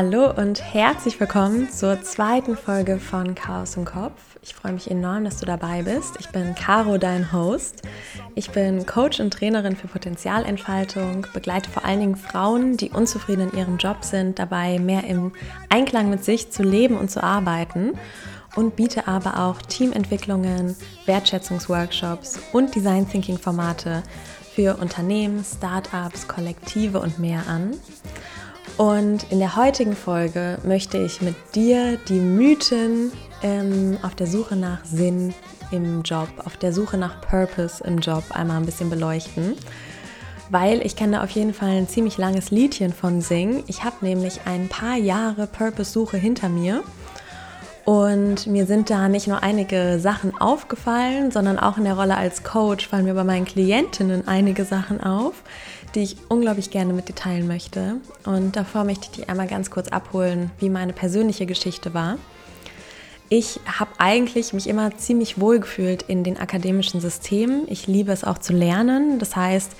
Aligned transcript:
Hallo 0.00 0.30
und 0.30 0.62
herzlich 0.62 1.18
willkommen 1.18 1.72
zur 1.72 2.00
zweiten 2.02 2.56
Folge 2.56 3.00
von 3.00 3.34
Chaos 3.34 3.76
im 3.76 3.84
Kopf. 3.84 4.38
Ich 4.42 4.54
freue 4.54 4.72
mich 4.72 4.88
enorm, 4.88 5.24
dass 5.24 5.38
du 5.38 5.44
dabei 5.44 5.82
bist. 5.82 6.14
Ich 6.20 6.28
bin 6.28 6.54
Caro, 6.54 6.98
dein 6.98 7.32
Host. 7.32 7.82
Ich 8.36 8.50
bin 8.50 8.86
Coach 8.86 9.18
und 9.18 9.32
Trainerin 9.32 9.74
für 9.74 9.88
Potenzialentfaltung, 9.88 11.26
begleite 11.34 11.68
vor 11.68 11.84
allen 11.84 11.98
Dingen 11.98 12.14
Frauen, 12.14 12.76
die 12.76 12.90
unzufrieden 12.90 13.50
in 13.50 13.58
ihrem 13.58 13.76
Job 13.76 14.04
sind, 14.04 14.38
dabei 14.38 14.78
mehr 14.78 15.02
im 15.02 15.32
Einklang 15.68 16.10
mit 16.10 16.24
sich 16.24 16.52
zu 16.52 16.62
leben 16.62 16.96
und 16.96 17.10
zu 17.10 17.20
arbeiten 17.20 17.94
und 18.54 18.76
biete 18.76 19.08
aber 19.08 19.40
auch 19.40 19.60
Teamentwicklungen, 19.62 20.76
Wertschätzungsworkshops 21.06 22.38
und 22.52 22.72
Design 22.72 23.10
Thinking 23.10 23.36
Formate 23.36 24.04
für 24.54 24.76
Unternehmen, 24.76 25.44
Startups, 25.44 26.28
Kollektive 26.28 27.00
und 27.00 27.18
mehr 27.18 27.48
an. 27.48 27.74
Und 28.78 29.24
in 29.32 29.40
der 29.40 29.56
heutigen 29.56 29.96
Folge 29.96 30.58
möchte 30.62 30.98
ich 30.98 31.20
mit 31.20 31.34
dir 31.56 31.98
die 32.08 32.20
Mythen 32.20 33.10
ähm, 33.42 33.98
auf 34.02 34.14
der 34.14 34.28
Suche 34.28 34.54
nach 34.54 34.84
Sinn 34.84 35.34
im 35.72 36.02
Job, 36.02 36.28
auf 36.44 36.56
der 36.56 36.72
Suche 36.72 36.96
nach 36.96 37.20
Purpose 37.20 37.82
im 37.82 37.98
Job 37.98 38.22
einmal 38.30 38.58
ein 38.58 38.66
bisschen 38.66 38.88
beleuchten. 38.88 39.54
Weil 40.50 40.80
ich 40.86 40.94
kann 40.94 41.10
da 41.10 41.24
auf 41.24 41.30
jeden 41.30 41.54
Fall 41.54 41.70
ein 41.70 41.88
ziemlich 41.88 42.18
langes 42.18 42.52
Liedchen 42.52 42.92
von 42.92 43.20
singen. 43.20 43.64
Ich 43.66 43.82
habe 43.82 43.96
nämlich 44.00 44.42
ein 44.44 44.68
paar 44.68 44.96
Jahre 44.96 45.48
Purpose-Suche 45.48 46.16
hinter 46.16 46.48
mir. 46.48 46.84
Und 47.84 48.46
mir 48.46 48.66
sind 48.66 48.90
da 48.90 49.08
nicht 49.08 49.26
nur 49.26 49.42
einige 49.42 49.98
Sachen 49.98 50.38
aufgefallen, 50.38 51.30
sondern 51.30 51.58
auch 51.58 51.78
in 51.78 51.84
der 51.84 51.94
Rolle 51.94 52.16
als 52.16 52.44
Coach 52.44 52.86
fallen 52.86 53.06
mir 53.06 53.14
bei 53.14 53.24
meinen 53.24 53.46
Klientinnen 53.46 54.28
einige 54.28 54.64
Sachen 54.66 55.02
auf, 55.02 55.42
die 55.94 56.02
ich 56.02 56.16
unglaublich 56.28 56.70
gerne 56.70 56.92
mit 56.92 57.08
dir 57.08 57.14
teilen 57.14 57.46
möchte. 57.46 57.96
Und 58.24 58.56
davor 58.56 58.84
möchte 58.84 59.06
ich 59.06 59.10
dich 59.18 59.28
einmal 59.28 59.46
ganz 59.46 59.70
kurz 59.70 59.88
abholen, 59.88 60.50
wie 60.58 60.70
meine 60.70 60.92
persönliche 60.92 61.46
Geschichte 61.46 61.94
war. 61.94 62.18
Ich 63.30 63.60
habe 63.66 63.90
eigentlich 63.98 64.54
mich 64.54 64.66
immer 64.68 64.96
ziemlich 64.96 65.38
wohl 65.38 65.60
gefühlt 65.60 66.02
in 66.02 66.24
den 66.24 66.38
akademischen 66.38 67.00
Systemen. 67.00 67.64
Ich 67.66 67.86
liebe 67.86 68.10
es 68.10 68.24
auch 68.24 68.38
zu 68.38 68.54
lernen. 68.54 69.18
Das 69.18 69.36
heißt, 69.36 69.72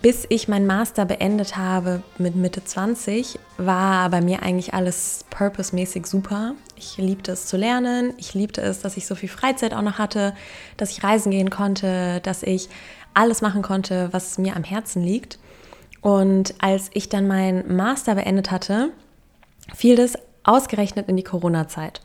bis 0.00 0.26
ich 0.28 0.48
meinen 0.48 0.66
Master 0.66 1.06
beendet 1.06 1.56
habe 1.56 2.02
mit 2.18 2.36
Mitte 2.36 2.62
20, 2.62 3.38
war 3.56 4.10
bei 4.10 4.20
mir 4.20 4.42
eigentlich 4.42 4.74
alles 4.74 5.24
purpose-mäßig 5.30 6.06
super. 6.06 6.54
Ich 6.76 6.98
liebte 6.98 7.32
es 7.32 7.46
zu 7.46 7.56
lernen. 7.56 8.12
Ich 8.18 8.34
liebte 8.34 8.60
es, 8.60 8.80
dass 8.80 8.98
ich 8.98 9.06
so 9.06 9.14
viel 9.14 9.30
Freizeit 9.30 9.72
auch 9.72 9.82
noch 9.82 9.98
hatte, 9.98 10.34
dass 10.76 10.90
ich 10.90 11.02
reisen 11.02 11.30
gehen 11.30 11.48
konnte, 11.48 12.20
dass 12.22 12.42
ich 12.42 12.68
alles 13.14 13.40
machen 13.40 13.62
konnte, 13.62 14.08
was 14.12 14.38
mir 14.38 14.56
am 14.56 14.64
Herzen 14.64 15.02
liegt. 15.02 15.38
Und 16.00 16.54
als 16.58 16.90
ich 16.92 17.08
dann 17.08 17.26
meinen 17.26 17.74
Master 17.76 18.14
beendet 18.14 18.50
hatte, 18.50 18.90
fiel 19.74 19.96
das 19.96 20.14
ausgerechnet 20.42 21.08
in 21.08 21.16
die 21.16 21.24
Corona-Zeit. 21.24 22.02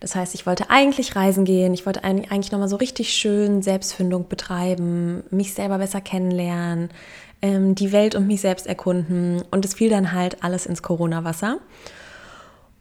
Das 0.00 0.14
heißt, 0.14 0.34
ich 0.34 0.46
wollte 0.46 0.70
eigentlich 0.70 1.16
reisen 1.16 1.44
gehen, 1.44 1.74
ich 1.74 1.86
wollte 1.86 2.04
eigentlich 2.04 2.52
nochmal 2.52 2.68
so 2.68 2.76
richtig 2.76 3.12
schön 3.12 3.62
Selbstfindung 3.62 4.28
betreiben, 4.28 5.22
mich 5.30 5.54
selber 5.54 5.78
besser 5.78 6.00
kennenlernen, 6.00 6.90
ähm, 7.42 7.74
die 7.74 7.92
Welt 7.92 8.14
und 8.14 8.26
mich 8.26 8.40
selbst 8.40 8.66
erkunden. 8.66 9.42
Und 9.50 9.64
es 9.64 9.74
fiel 9.74 9.90
dann 9.90 10.12
halt 10.12 10.42
alles 10.42 10.66
ins 10.66 10.82
Corona-Wasser. 10.82 11.58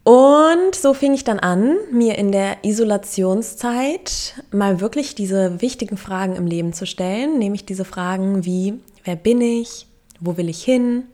Und 0.05 0.75
so 0.75 0.93
fing 0.93 1.15
ich 1.15 1.23
dann 1.23 1.39
an, 1.39 1.77
mir 1.91 2.15
in 2.19 2.31
der 2.31 2.63
Isolationszeit 2.63 4.35
mal 4.51 4.79
wirklich 4.79 5.15
diese 5.15 5.63
wichtigen 5.63 5.97
Fragen 5.97 6.35
im 6.35 6.45
Leben 6.45 6.73
zu 6.73 6.85
stellen, 6.85 7.39
nämlich 7.39 7.65
diese 7.65 7.85
Fragen 7.85 8.45
wie, 8.45 8.75
wer 9.03 9.15
bin 9.15 9.41
ich? 9.41 9.87
Wo 10.19 10.37
will 10.37 10.47
ich 10.47 10.63
hin? 10.63 11.05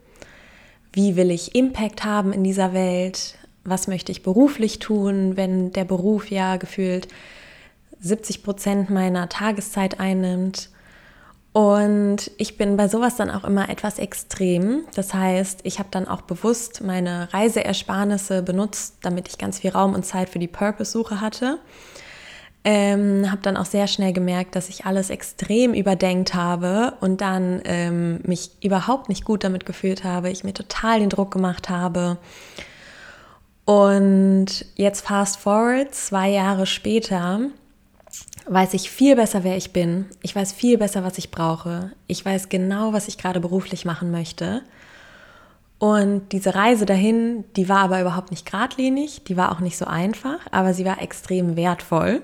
Wie 0.92 1.16
will 1.16 1.32
ich 1.32 1.56
Impact 1.56 2.04
haben 2.04 2.34
in 2.34 2.44
dieser 2.44 2.74
Welt? 2.74 3.36
Was 3.64 3.88
möchte 3.88 4.12
ich 4.12 4.24
beruflich 4.24 4.80
tun, 4.80 5.38
wenn 5.38 5.72
der 5.72 5.86
Beruf 5.86 6.30
ja 6.30 6.58
gefühlt 6.58 7.08
70 8.02 8.44
Prozent 8.44 8.90
meiner 8.90 9.30
Tageszeit 9.30 10.02
einnimmt? 10.02 10.70
Und 11.54 12.32
ich 12.38 12.58
bin 12.58 12.78
bei 12.78 12.88
sowas 12.88 13.18
dann 13.18 13.30
auch 13.30 13.44
immer 13.44 13.70
etwas 13.70 14.00
extrem. 14.00 14.86
Das 14.96 15.14
heißt, 15.14 15.62
ich 15.64 15.80
habe 15.80 15.90
dann 15.92 16.08
auch 16.08 16.22
bewusst 16.22 16.82
meine 16.82 17.28
Reiseersparnisse 17.34 18.42
benutzt, 18.42 18.96
damit 19.02 19.28
ich 19.28 19.38
ganz 19.38 19.60
viel 19.60 19.72
Raum 19.72 19.94
und 19.94 20.06
Zeit 20.06 20.30
für 20.30 20.40
die 20.40 20.48
Purpose-Suche 20.48 21.20
hatte. 21.20 21.60
Ähm, 22.64 23.30
habe 23.30 23.42
dann 23.42 23.58
auch 23.58 23.66
sehr 23.66 23.88
schnell 23.88 24.14
gemerkt, 24.14 24.56
dass 24.56 24.70
ich 24.70 24.86
alles 24.86 25.10
extrem 25.10 25.74
überdenkt 25.74 26.36
habe 26.36 26.94
und 27.02 27.20
dann 27.20 27.60
ähm, 27.66 28.20
mich 28.24 28.52
überhaupt 28.62 29.10
nicht 29.10 29.26
gut 29.26 29.44
damit 29.44 29.66
gefühlt 29.66 30.04
habe, 30.04 30.30
ich 30.30 30.44
mir 30.44 30.54
total 30.54 31.00
den 31.00 31.10
Druck 31.10 31.32
gemacht 31.32 31.70
habe. 31.70 32.18
Und 33.66 34.66
jetzt 34.76 35.06
fast 35.06 35.38
forward, 35.38 35.94
zwei 35.96 36.30
Jahre 36.30 36.66
später, 36.66 37.42
weiß 38.46 38.74
ich 38.74 38.90
viel 38.90 39.16
besser, 39.16 39.44
wer 39.44 39.58
ich 39.58 39.72
bin. 39.72 40.06
Ich 40.22 40.36
weiß 40.36 40.54
viel 40.54 40.78
besser, 40.78 41.04
was 41.04 41.18
ich 41.18 41.32
brauche. 41.32 41.92
Ich 42.08 42.26
weiß 42.26 42.50
genau, 42.50 42.94
was 42.94 43.08
ich 43.08 43.18
gerade 43.18 43.40
beruflich 43.40 43.86
machen 43.86 44.12
möchte. 44.12 44.64
Und 45.80 46.32
diese 46.32 46.54
Reise 46.54 46.86
dahin, 46.86 47.44
die 47.56 47.68
war 47.68 47.80
aber 47.80 48.02
überhaupt 48.02 48.30
nicht 48.30 48.46
geradlinig, 48.46 49.24
die 49.24 49.36
war 49.36 49.52
auch 49.52 49.62
nicht 49.62 49.78
so 49.78 49.86
einfach, 49.86 50.38
aber 50.52 50.76
sie 50.76 50.86
war 50.86 51.02
extrem 51.02 51.56
wertvoll. 51.56 52.22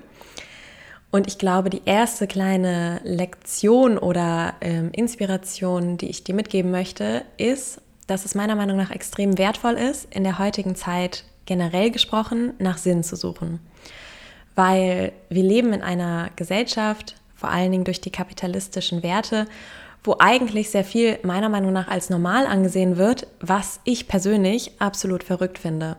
Und 1.10 1.26
ich 1.26 1.38
glaube, 1.38 1.70
die 1.70 1.82
erste 1.84 2.26
kleine 2.26 3.00
Lektion 3.02 3.98
oder 3.98 4.54
ähm, 4.60 4.90
Inspiration, 4.92 5.96
die 5.96 6.08
ich 6.08 6.22
dir 6.22 6.34
mitgeben 6.34 6.70
möchte, 6.70 7.22
ist, 7.36 7.80
dass 8.06 8.24
es 8.24 8.34
meiner 8.34 8.54
Meinung 8.54 8.76
nach 8.76 8.90
extrem 8.90 9.38
wertvoll 9.38 9.74
ist, 9.74 10.14
in 10.14 10.22
der 10.22 10.38
heutigen 10.38 10.76
Zeit 10.76 11.24
generell 11.46 11.90
gesprochen 11.90 12.52
nach 12.58 12.78
Sinn 12.78 13.02
zu 13.02 13.16
suchen. 13.16 13.58
Weil 14.58 15.12
wir 15.28 15.44
leben 15.44 15.72
in 15.72 15.82
einer 15.82 16.30
Gesellschaft, 16.34 17.14
vor 17.36 17.48
allen 17.48 17.70
Dingen 17.70 17.84
durch 17.84 18.00
die 18.00 18.10
kapitalistischen 18.10 19.04
Werte, 19.04 19.46
wo 20.02 20.16
eigentlich 20.18 20.70
sehr 20.70 20.82
viel 20.82 21.20
meiner 21.22 21.48
Meinung 21.48 21.72
nach 21.72 21.86
als 21.86 22.10
normal 22.10 22.44
angesehen 22.44 22.96
wird, 22.96 23.28
was 23.38 23.78
ich 23.84 24.08
persönlich 24.08 24.72
absolut 24.80 25.22
verrückt 25.22 25.58
finde. 25.58 25.96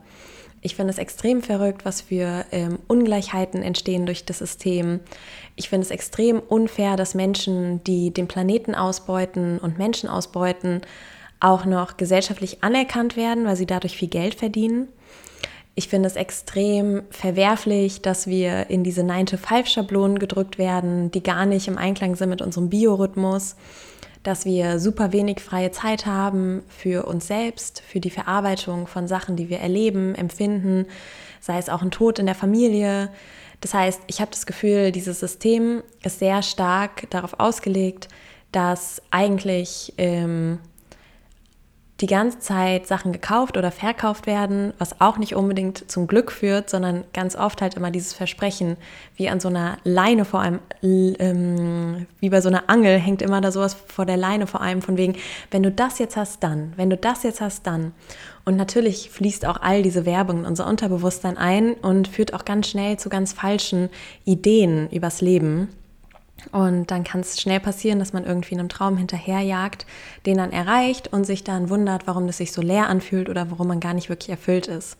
Ich 0.60 0.76
finde 0.76 0.92
es 0.92 0.98
extrem 0.98 1.40
verrückt, 1.40 1.86
was 1.86 2.02
für 2.02 2.44
ähm, 2.52 2.78
Ungleichheiten 2.86 3.62
entstehen 3.62 4.04
durch 4.04 4.26
das 4.26 4.40
System. 4.40 5.00
Ich 5.56 5.70
finde 5.70 5.86
es 5.86 5.90
extrem 5.90 6.38
unfair, 6.38 6.98
dass 6.98 7.14
Menschen, 7.14 7.82
die 7.84 8.12
den 8.12 8.28
Planeten 8.28 8.74
ausbeuten 8.74 9.58
und 9.58 9.78
Menschen 9.78 10.10
ausbeuten, 10.10 10.82
auch 11.40 11.64
noch 11.64 11.96
gesellschaftlich 11.96 12.62
anerkannt 12.62 13.16
werden, 13.16 13.46
weil 13.46 13.56
sie 13.56 13.64
dadurch 13.64 13.96
viel 13.96 14.08
Geld 14.08 14.34
verdienen. 14.34 14.88
Ich 15.74 15.88
finde 15.88 16.08
es 16.08 16.16
extrem 16.16 17.02
verwerflich, 17.10 18.02
dass 18.02 18.26
wir 18.26 18.68
in 18.70 18.84
diese 18.84 19.02
9-to-5-Schablonen 19.02 20.18
gedrückt 20.18 20.58
werden, 20.58 21.10
die 21.10 21.22
gar 21.22 21.46
nicht 21.46 21.68
im 21.68 21.78
Einklang 21.78 22.16
sind 22.16 22.28
mit 22.28 22.42
unserem 22.42 22.68
Biorhythmus 22.68 23.56
dass 24.22 24.44
wir 24.44 24.78
super 24.78 25.12
wenig 25.12 25.40
freie 25.40 25.70
Zeit 25.70 26.04
haben 26.06 26.62
für 26.68 27.06
uns 27.06 27.26
selbst, 27.26 27.82
für 27.86 28.00
die 28.00 28.10
Verarbeitung 28.10 28.86
von 28.86 29.08
Sachen, 29.08 29.36
die 29.36 29.48
wir 29.48 29.60
erleben, 29.60 30.14
empfinden, 30.14 30.86
sei 31.40 31.58
es 31.58 31.68
auch 31.68 31.82
ein 31.82 31.90
Tod 31.90 32.18
in 32.18 32.26
der 32.26 32.34
Familie. 32.34 33.10
Das 33.62 33.72
heißt, 33.72 34.02
ich 34.08 34.20
habe 34.20 34.30
das 34.30 34.46
Gefühl, 34.46 34.92
dieses 34.92 35.20
System 35.20 35.82
ist 36.02 36.18
sehr 36.18 36.42
stark 36.42 37.08
darauf 37.10 37.40
ausgelegt, 37.40 38.08
dass 38.52 39.00
eigentlich 39.10 39.94
ähm, 39.96 40.58
die 42.00 42.06
ganze 42.06 42.38
Zeit 42.38 42.86
Sachen 42.86 43.12
gekauft 43.12 43.58
oder 43.58 43.70
verkauft 43.70 44.26
werden, 44.26 44.72
was 44.78 45.00
auch 45.00 45.18
nicht 45.18 45.34
unbedingt 45.34 45.90
zum 45.90 46.06
Glück 46.06 46.32
führt, 46.32 46.70
sondern 46.70 47.04
ganz 47.12 47.36
oft 47.36 47.60
halt 47.60 47.74
immer 47.74 47.90
dieses 47.90 48.14
Versprechen, 48.14 48.76
wie 49.16 49.28
an 49.28 49.38
so 49.38 49.48
einer 49.48 49.76
Leine 49.84 50.24
vor 50.24 50.40
einem, 50.40 50.60
ähm, 50.82 52.06
wie 52.20 52.30
bei 52.30 52.40
so 52.40 52.48
einer 52.48 52.64
Angel 52.68 52.98
hängt 52.98 53.20
immer 53.20 53.42
da 53.42 53.52
sowas 53.52 53.76
vor 53.86 54.06
der 54.06 54.16
Leine 54.16 54.46
vor 54.46 54.62
einem 54.62 54.80
von 54.80 54.96
wegen, 54.96 55.16
wenn 55.50 55.62
du 55.62 55.70
das 55.70 55.98
jetzt 55.98 56.16
hast, 56.16 56.42
dann, 56.42 56.72
wenn 56.76 56.88
du 56.88 56.96
das 56.96 57.22
jetzt 57.22 57.42
hast, 57.42 57.66
dann. 57.66 57.92
Und 58.46 58.56
natürlich 58.56 59.10
fließt 59.10 59.44
auch 59.44 59.60
all 59.60 59.82
diese 59.82 60.06
Werbung 60.06 60.40
in 60.40 60.46
unser 60.46 60.66
Unterbewusstsein 60.66 61.36
ein 61.36 61.74
und 61.74 62.08
führt 62.08 62.32
auch 62.32 62.46
ganz 62.46 62.68
schnell 62.68 62.98
zu 62.98 63.10
ganz 63.10 63.34
falschen 63.34 63.90
Ideen 64.24 64.88
übers 64.90 65.20
Leben 65.20 65.68
und 66.52 66.90
dann 66.90 67.04
kann 67.04 67.20
es 67.20 67.40
schnell 67.40 67.60
passieren, 67.60 67.98
dass 67.98 68.12
man 68.12 68.24
irgendwie 68.24 68.54
einem 68.54 68.68
Traum 68.68 68.96
hinterherjagt, 68.96 69.86
den 70.26 70.38
dann 70.38 70.52
erreicht 70.52 71.12
und 71.12 71.24
sich 71.24 71.44
dann 71.44 71.70
wundert, 71.70 72.06
warum 72.06 72.26
das 72.26 72.38
sich 72.38 72.52
so 72.52 72.62
leer 72.62 72.88
anfühlt 72.88 73.28
oder 73.28 73.50
warum 73.50 73.68
man 73.68 73.80
gar 73.80 73.94
nicht 73.94 74.08
wirklich 74.08 74.30
erfüllt 74.30 74.66
ist. 74.66 74.96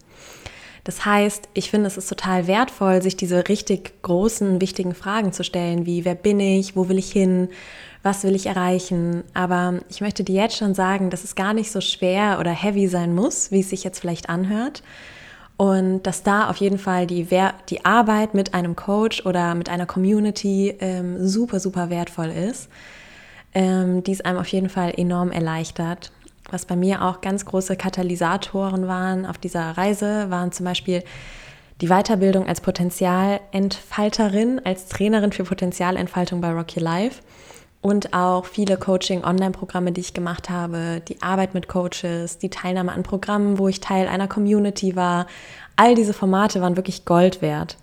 Das 0.84 1.04
heißt, 1.04 1.48
ich 1.54 1.70
finde, 1.70 1.88
es 1.88 1.96
ist 1.96 2.08
total 2.08 2.46
wertvoll, 2.46 3.02
sich 3.02 3.16
diese 3.16 3.48
richtig 3.48 4.02
großen, 4.02 4.60
wichtigen 4.60 4.94
Fragen 4.94 5.32
zu 5.32 5.44
stellen, 5.44 5.84
wie 5.86 6.04
wer 6.04 6.14
bin 6.14 6.40
ich, 6.40 6.74
wo 6.74 6.88
will 6.88 6.98
ich 6.98 7.12
hin, 7.12 7.48
was 8.02 8.24
will 8.24 8.34
ich 8.34 8.46
erreichen. 8.46 9.24
Aber 9.34 9.80
ich 9.90 10.00
möchte 10.00 10.24
dir 10.24 10.42
jetzt 10.42 10.56
schon 10.56 10.74
sagen, 10.74 11.10
dass 11.10 11.24
es 11.24 11.34
gar 11.34 11.52
nicht 11.52 11.70
so 11.70 11.80
schwer 11.80 12.38
oder 12.40 12.50
heavy 12.50 12.88
sein 12.88 13.14
muss, 13.14 13.50
wie 13.50 13.60
es 13.60 13.70
sich 13.70 13.84
jetzt 13.84 13.98
vielleicht 14.00 14.30
anhört, 14.30 14.82
und 15.60 16.04
dass 16.04 16.22
da 16.22 16.48
auf 16.48 16.56
jeden 16.56 16.78
Fall 16.78 17.06
die, 17.06 17.28
die 17.68 17.84
Arbeit 17.84 18.32
mit 18.32 18.54
einem 18.54 18.76
Coach 18.76 19.26
oder 19.26 19.54
mit 19.54 19.68
einer 19.68 19.84
Community 19.84 20.74
ähm, 20.80 21.28
super, 21.28 21.60
super 21.60 21.90
wertvoll 21.90 22.30
ist, 22.30 22.70
ähm, 23.52 24.02
die 24.02 24.12
es 24.12 24.22
einem 24.22 24.38
auf 24.38 24.46
jeden 24.46 24.70
Fall 24.70 24.94
enorm 24.96 25.30
erleichtert. 25.30 26.12
Was 26.50 26.64
bei 26.64 26.76
mir 26.76 27.04
auch 27.04 27.20
ganz 27.20 27.44
große 27.44 27.76
Katalysatoren 27.76 28.88
waren 28.88 29.26
auf 29.26 29.36
dieser 29.36 29.76
Reise, 29.76 30.30
waren 30.30 30.50
zum 30.50 30.64
Beispiel 30.64 31.02
die 31.82 31.88
Weiterbildung 31.88 32.46
als 32.46 32.62
Potenzialentfalterin, 32.62 34.62
als 34.64 34.86
Trainerin 34.86 35.32
für 35.32 35.44
Potenzialentfaltung 35.44 36.40
bei 36.40 36.52
Rocky 36.52 36.80
Life 36.80 37.20
und 37.82 38.12
auch 38.12 38.44
viele 38.44 38.76
Coaching-Online-Programme, 38.76 39.92
die 39.92 40.02
ich 40.02 40.14
gemacht 40.14 40.50
habe, 40.50 41.00
die 41.08 41.22
Arbeit 41.22 41.54
mit 41.54 41.68
Coaches, 41.68 42.38
die 42.38 42.50
Teilnahme 42.50 42.92
an 42.92 43.02
Programmen, 43.02 43.58
wo 43.58 43.68
ich 43.68 43.80
Teil 43.80 44.06
einer 44.06 44.28
Community 44.28 44.96
war. 44.96 45.26
All 45.76 45.94
diese 45.94 46.12
Formate 46.12 46.60
waren 46.60 46.76
wirklich 46.76 47.06
Gold 47.06 47.40
wert. 47.40 47.78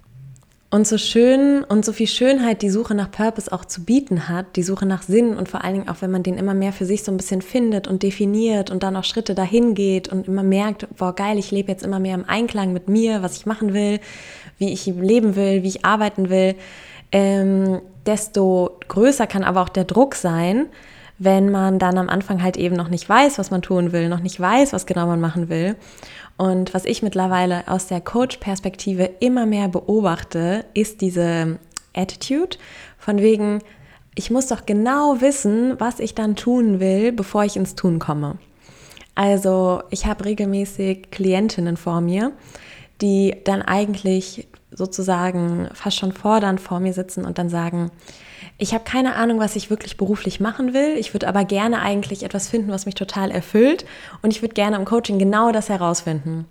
Und 0.69 0.85
so 0.85 0.97
schön 0.97 1.63
und 1.63 1.85
so 1.85 1.93
viel 1.93 2.07
Schönheit 2.07 2.61
die 2.61 2.69
Suche 2.69 2.93
nach 2.93 3.09
Purpose 3.09 3.51
auch 3.53 3.63
zu 3.63 3.85
bieten 3.85 4.27
hat, 4.27 4.57
die 4.57 4.63
Suche 4.63 4.85
nach 4.85 5.01
Sinn 5.01 5.37
und 5.37 5.47
vor 5.47 5.63
allen 5.63 5.75
Dingen 5.75 5.87
auch, 5.87 6.01
wenn 6.01 6.11
man 6.11 6.23
den 6.23 6.37
immer 6.37 6.53
mehr 6.53 6.73
für 6.73 6.85
sich 6.85 7.05
so 7.05 7.11
ein 7.11 7.15
bisschen 7.15 7.41
findet 7.41 7.87
und 7.87 8.03
definiert 8.03 8.69
und 8.69 8.83
dann 8.83 8.97
auch 8.97 9.05
Schritte 9.05 9.33
dahin 9.33 9.75
geht 9.75 10.09
und 10.09 10.27
immer 10.27 10.43
merkt, 10.43 10.85
boah 10.97 11.15
geil, 11.15 11.37
ich 11.39 11.51
lebe 11.51 11.71
jetzt 11.71 11.85
immer 11.85 11.99
mehr 11.99 12.15
im 12.15 12.25
Einklang 12.27 12.73
mit 12.73 12.89
mir, 12.89 13.23
was 13.23 13.37
ich 13.37 13.45
machen 13.45 13.73
will, 13.73 14.01
wie 14.57 14.73
ich 14.73 14.85
leben 14.87 15.37
will, 15.37 15.63
wie 15.63 15.69
ich 15.69 15.85
arbeiten 15.85 16.29
will, 16.29 16.55
ähm, 17.11 17.81
desto 18.05 18.77
größer 18.87 19.27
kann 19.27 19.43
aber 19.43 19.61
auch 19.61 19.69
der 19.69 19.85
Druck 19.85 20.15
sein, 20.15 20.67
wenn 21.19 21.49
man 21.49 21.79
dann 21.79 21.97
am 21.97 22.09
Anfang 22.09 22.43
halt 22.43 22.57
eben 22.57 22.75
noch 22.75 22.89
nicht 22.89 23.07
weiß, 23.07 23.39
was 23.39 23.49
man 23.49 23.61
tun 23.61 23.91
will, 23.91 24.07
noch 24.07 24.19
nicht 24.19 24.39
weiß, 24.39 24.73
was 24.73 24.85
genau 24.85 25.07
man 25.07 25.19
machen 25.19 25.49
will. 25.49 25.75
Und 26.37 26.73
was 26.73 26.85
ich 26.85 27.01
mittlerweile 27.01 27.67
aus 27.67 27.87
der 27.87 28.01
Coach-Perspektive 28.01 29.09
immer 29.19 29.47
mehr 29.47 29.67
beobachte, 29.67 30.65
ist 30.75 31.01
diese 31.01 31.57
Attitude 31.95 32.57
von 32.99 33.17
wegen, 33.17 33.63
ich 34.13 34.29
muss 34.29 34.47
doch 34.47 34.65
genau 34.65 35.21
wissen, 35.21 35.79
was 35.79 35.99
ich 35.99 36.13
dann 36.13 36.35
tun 36.35 36.79
will, 36.79 37.11
bevor 37.11 37.43
ich 37.43 37.55
ins 37.55 37.75
Tun 37.75 37.97
komme. 37.97 38.37
Also 39.15 39.81
ich 39.89 40.05
habe 40.05 40.25
regelmäßig 40.25 41.09
Klientinnen 41.09 41.77
vor 41.77 42.01
mir, 42.01 42.33
die 43.01 43.35
dann 43.43 43.61
eigentlich 43.61 44.47
sozusagen 44.71 45.69
fast 45.73 45.97
schon 45.97 46.11
fordernd 46.11 46.59
vor 46.59 46.79
mir 46.79 46.93
sitzen 46.93 47.25
und 47.25 47.37
dann 47.37 47.49
sagen, 47.49 47.91
ich 48.57 48.73
habe 48.73 48.83
keine 48.83 49.15
Ahnung, 49.15 49.39
was 49.39 49.55
ich 49.55 49.69
wirklich 49.69 49.97
beruflich 49.97 50.39
machen 50.39 50.73
will. 50.73 50.97
Ich 50.97 51.13
würde 51.13 51.27
aber 51.27 51.45
gerne 51.45 51.81
eigentlich 51.81 52.23
etwas 52.23 52.49
finden, 52.49 52.71
was 52.71 52.85
mich 52.85 52.95
total 52.95 53.29
erfüllt. 53.29 53.85
Und 54.21 54.31
ich 54.31 54.41
würde 54.41 54.55
gerne 54.55 54.77
im 54.77 54.85
Coaching 54.85 55.19
genau 55.19 55.51
das 55.51 55.69
herausfinden. 55.69 56.45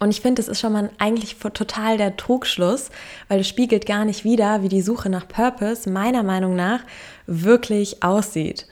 Und 0.00 0.10
ich 0.10 0.20
finde, 0.20 0.40
das 0.40 0.48
ist 0.48 0.60
schon 0.60 0.72
mal 0.72 0.90
eigentlich 0.98 1.36
total 1.36 1.96
der 1.98 2.16
Trugschluss, 2.16 2.90
weil 3.28 3.40
es 3.40 3.48
spiegelt 3.48 3.86
gar 3.86 4.04
nicht 4.04 4.24
wider, 4.24 4.62
wie 4.62 4.68
die 4.68 4.82
Suche 4.82 5.08
nach 5.08 5.26
Purpose 5.28 5.88
meiner 5.88 6.22
Meinung 6.22 6.56
nach 6.56 6.80
wirklich 7.26 8.02
aussieht. 8.02 8.66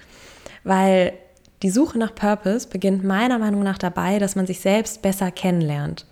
Weil 0.64 1.14
die 1.62 1.70
Suche 1.70 1.98
nach 1.98 2.14
Purpose 2.14 2.68
beginnt 2.68 3.04
meiner 3.04 3.38
Meinung 3.38 3.62
nach 3.62 3.78
dabei, 3.78 4.18
dass 4.18 4.36
man 4.36 4.46
sich 4.46 4.60
selbst 4.60 5.00
besser 5.00 5.30
kennenlernt 5.30 6.06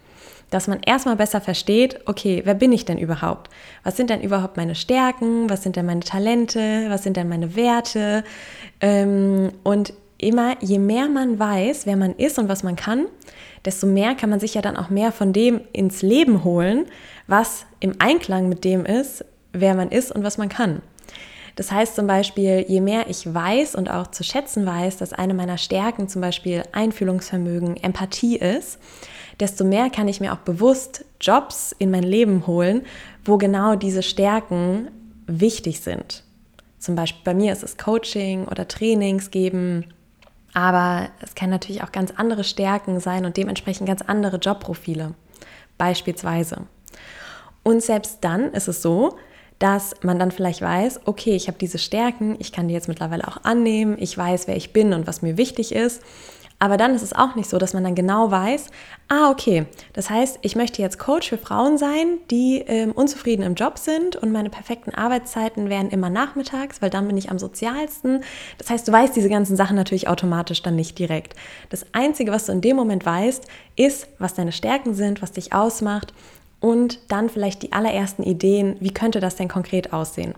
dass 0.50 0.66
man 0.66 0.80
erstmal 0.84 1.16
besser 1.16 1.40
versteht, 1.40 2.00
okay, 2.06 2.42
wer 2.44 2.54
bin 2.54 2.72
ich 2.72 2.84
denn 2.84 2.98
überhaupt? 2.98 3.50
Was 3.84 3.96
sind 3.96 4.10
denn 4.10 4.20
überhaupt 4.20 4.56
meine 4.56 4.74
Stärken? 4.74 5.48
Was 5.48 5.62
sind 5.62 5.76
denn 5.76 5.86
meine 5.86 6.00
Talente? 6.00 6.86
Was 6.88 7.04
sind 7.04 7.16
denn 7.16 7.28
meine 7.28 7.56
Werte? 7.56 8.24
Ähm, 8.80 9.52
und 9.62 9.94
immer, 10.18 10.56
je 10.60 10.78
mehr 10.78 11.08
man 11.08 11.38
weiß, 11.38 11.86
wer 11.86 11.96
man 11.96 12.14
ist 12.14 12.38
und 12.38 12.48
was 12.48 12.62
man 12.62 12.76
kann, 12.76 13.06
desto 13.64 13.86
mehr 13.86 14.14
kann 14.14 14.30
man 14.30 14.40
sich 14.40 14.54
ja 14.54 14.62
dann 14.62 14.76
auch 14.76 14.90
mehr 14.90 15.12
von 15.12 15.32
dem 15.32 15.60
ins 15.72 16.02
Leben 16.02 16.44
holen, 16.44 16.86
was 17.26 17.64
im 17.78 17.94
Einklang 17.98 18.48
mit 18.48 18.64
dem 18.64 18.84
ist, 18.84 19.24
wer 19.52 19.74
man 19.74 19.90
ist 19.90 20.12
und 20.12 20.24
was 20.24 20.38
man 20.38 20.48
kann. 20.48 20.82
Das 21.56 21.72
heißt 21.72 21.96
zum 21.96 22.06
Beispiel, 22.06 22.64
je 22.68 22.80
mehr 22.80 23.08
ich 23.08 23.32
weiß 23.32 23.74
und 23.74 23.90
auch 23.90 24.06
zu 24.08 24.24
schätzen 24.24 24.64
weiß, 24.64 24.96
dass 24.98 25.12
eine 25.12 25.34
meiner 25.34 25.58
Stärken 25.58 26.08
zum 26.08 26.22
Beispiel 26.22 26.62
Einfühlungsvermögen, 26.72 27.76
Empathie 27.76 28.36
ist, 28.36 28.78
desto 29.40 29.64
mehr 29.64 29.90
kann 29.90 30.08
ich 30.08 30.20
mir 30.20 30.32
auch 30.32 30.38
bewusst 30.38 31.04
Jobs 31.20 31.74
in 31.78 31.90
mein 31.90 32.02
Leben 32.02 32.46
holen, 32.46 32.82
wo 33.24 33.38
genau 33.38 33.74
diese 33.74 34.02
Stärken 34.02 34.90
wichtig 35.26 35.80
sind. 35.80 36.24
Zum 36.78 36.94
Beispiel 36.94 37.22
bei 37.24 37.34
mir 37.34 37.52
ist 37.52 37.62
es 37.62 37.76
Coaching 37.76 38.46
oder 38.46 38.68
Trainings 38.68 39.30
geben, 39.30 39.86
aber 40.52 41.08
es 41.20 41.34
kann 41.34 41.50
natürlich 41.50 41.82
auch 41.82 41.92
ganz 41.92 42.12
andere 42.16 42.44
Stärken 42.44 43.00
sein 43.00 43.24
und 43.24 43.36
dementsprechend 43.36 43.86
ganz 43.86 44.02
andere 44.02 44.38
Jobprofile, 44.38 45.14
beispielsweise. 45.78 46.62
Und 47.62 47.82
selbst 47.82 48.18
dann 48.22 48.52
ist 48.52 48.68
es 48.68 48.82
so, 48.82 49.16
dass 49.58 49.94
man 50.02 50.18
dann 50.18 50.30
vielleicht 50.30 50.62
weiß, 50.62 51.00
okay, 51.04 51.36
ich 51.36 51.46
habe 51.46 51.58
diese 51.58 51.78
Stärken, 51.78 52.36
ich 52.38 52.50
kann 52.50 52.68
die 52.68 52.74
jetzt 52.74 52.88
mittlerweile 52.88 53.28
auch 53.28 53.44
annehmen, 53.44 53.96
ich 53.98 54.16
weiß, 54.16 54.46
wer 54.46 54.56
ich 54.56 54.72
bin 54.72 54.94
und 54.94 55.06
was 55.06 55.20
mir 55.20 55.36
wichtig 55.36 55.72
ist 55.74 56.02
aber 56.60 56.76
dann 56.76 56.94
ist 56.94 57.02
es 57.02 57.14
auch 57.14 57.34
nicht 57.34 57.48
so, 57.48 57.58
dass 57.58 57.72
man 57.72 57.82
dann 57.82 57.94
genau 57.94 58.30
weiß, 58.30 58.66
ah, 59.08 59.30
okay, 59.30 59.64
das 59.94 60.10
heißt, 60.10 60.38
ich 60.42 60.56
möchte 60.56 60.82
jetzt 60.82 60.98
Coach 60.98 61.30
für 61.30 61.38
Frauen 61.38 61.78
sein, 61.78 62.18
die 62.30 62.58
ähm, 62.58 62.92
unzufrieden 62.92 63.42
im 63.42 63.54
Job 63.54 63.78
sind 63.78 64.14
und 64.14 64.30
meine 64.30 64.50
perfekten 64.50 64.94
Arbeitszeiten 64.94 65.70
wären 65.70 65.88
immer 65.88 66.10
nachmittags, 66.10 66.82
weil 66.82 66.90
dann 66.90 67.08
bin 67.08 67.16
ich 67.16 67.30
am 67.30 67.38
sozialsten. 67.38 68.20
Das 68.58 68.68
heißt, 68.68 68.86
du 68.86 68.92
weißt 68.92 69.16
diese 69.16 69.30
ganzen 69.30 69.56
Sachen 69.56 69.74
natürlich 69.74 70.06
automatisch 70.06 70.62
dann 70.62 70.76
nicht 70.76 70.98
direkt. 70.98 71.34
Das 71.70 71.86
Einzige, 71.92 72.30
was 72.30 72.44
du 72.44 72.52
in 72.52 72.60
dem 72.60 72.76
Moment 72.76 73.06
weißt, 73.06 73.46
ist, 73.76 74.08
was 74.18 74.34
deine 74.34 74.52
Stärken 74.52 74.92
sind, 74.92 75.22
was 75.22 75.32
dich 75.32 75.54
ausmacht 75.54 76.12
und 76.60 76.98
dann 77.08 77.30
vielleicht 77.30 77.62
die 77.62 77.72
allerersten 77.72 78.22
Ideen, 78.22 78.76
wie 78.80 78.92
könnte 78.92 79.20
das 79.20 79.34
denn 79.34 79.48
konkret 79.48 79.94
aussehen. 79.94 80.34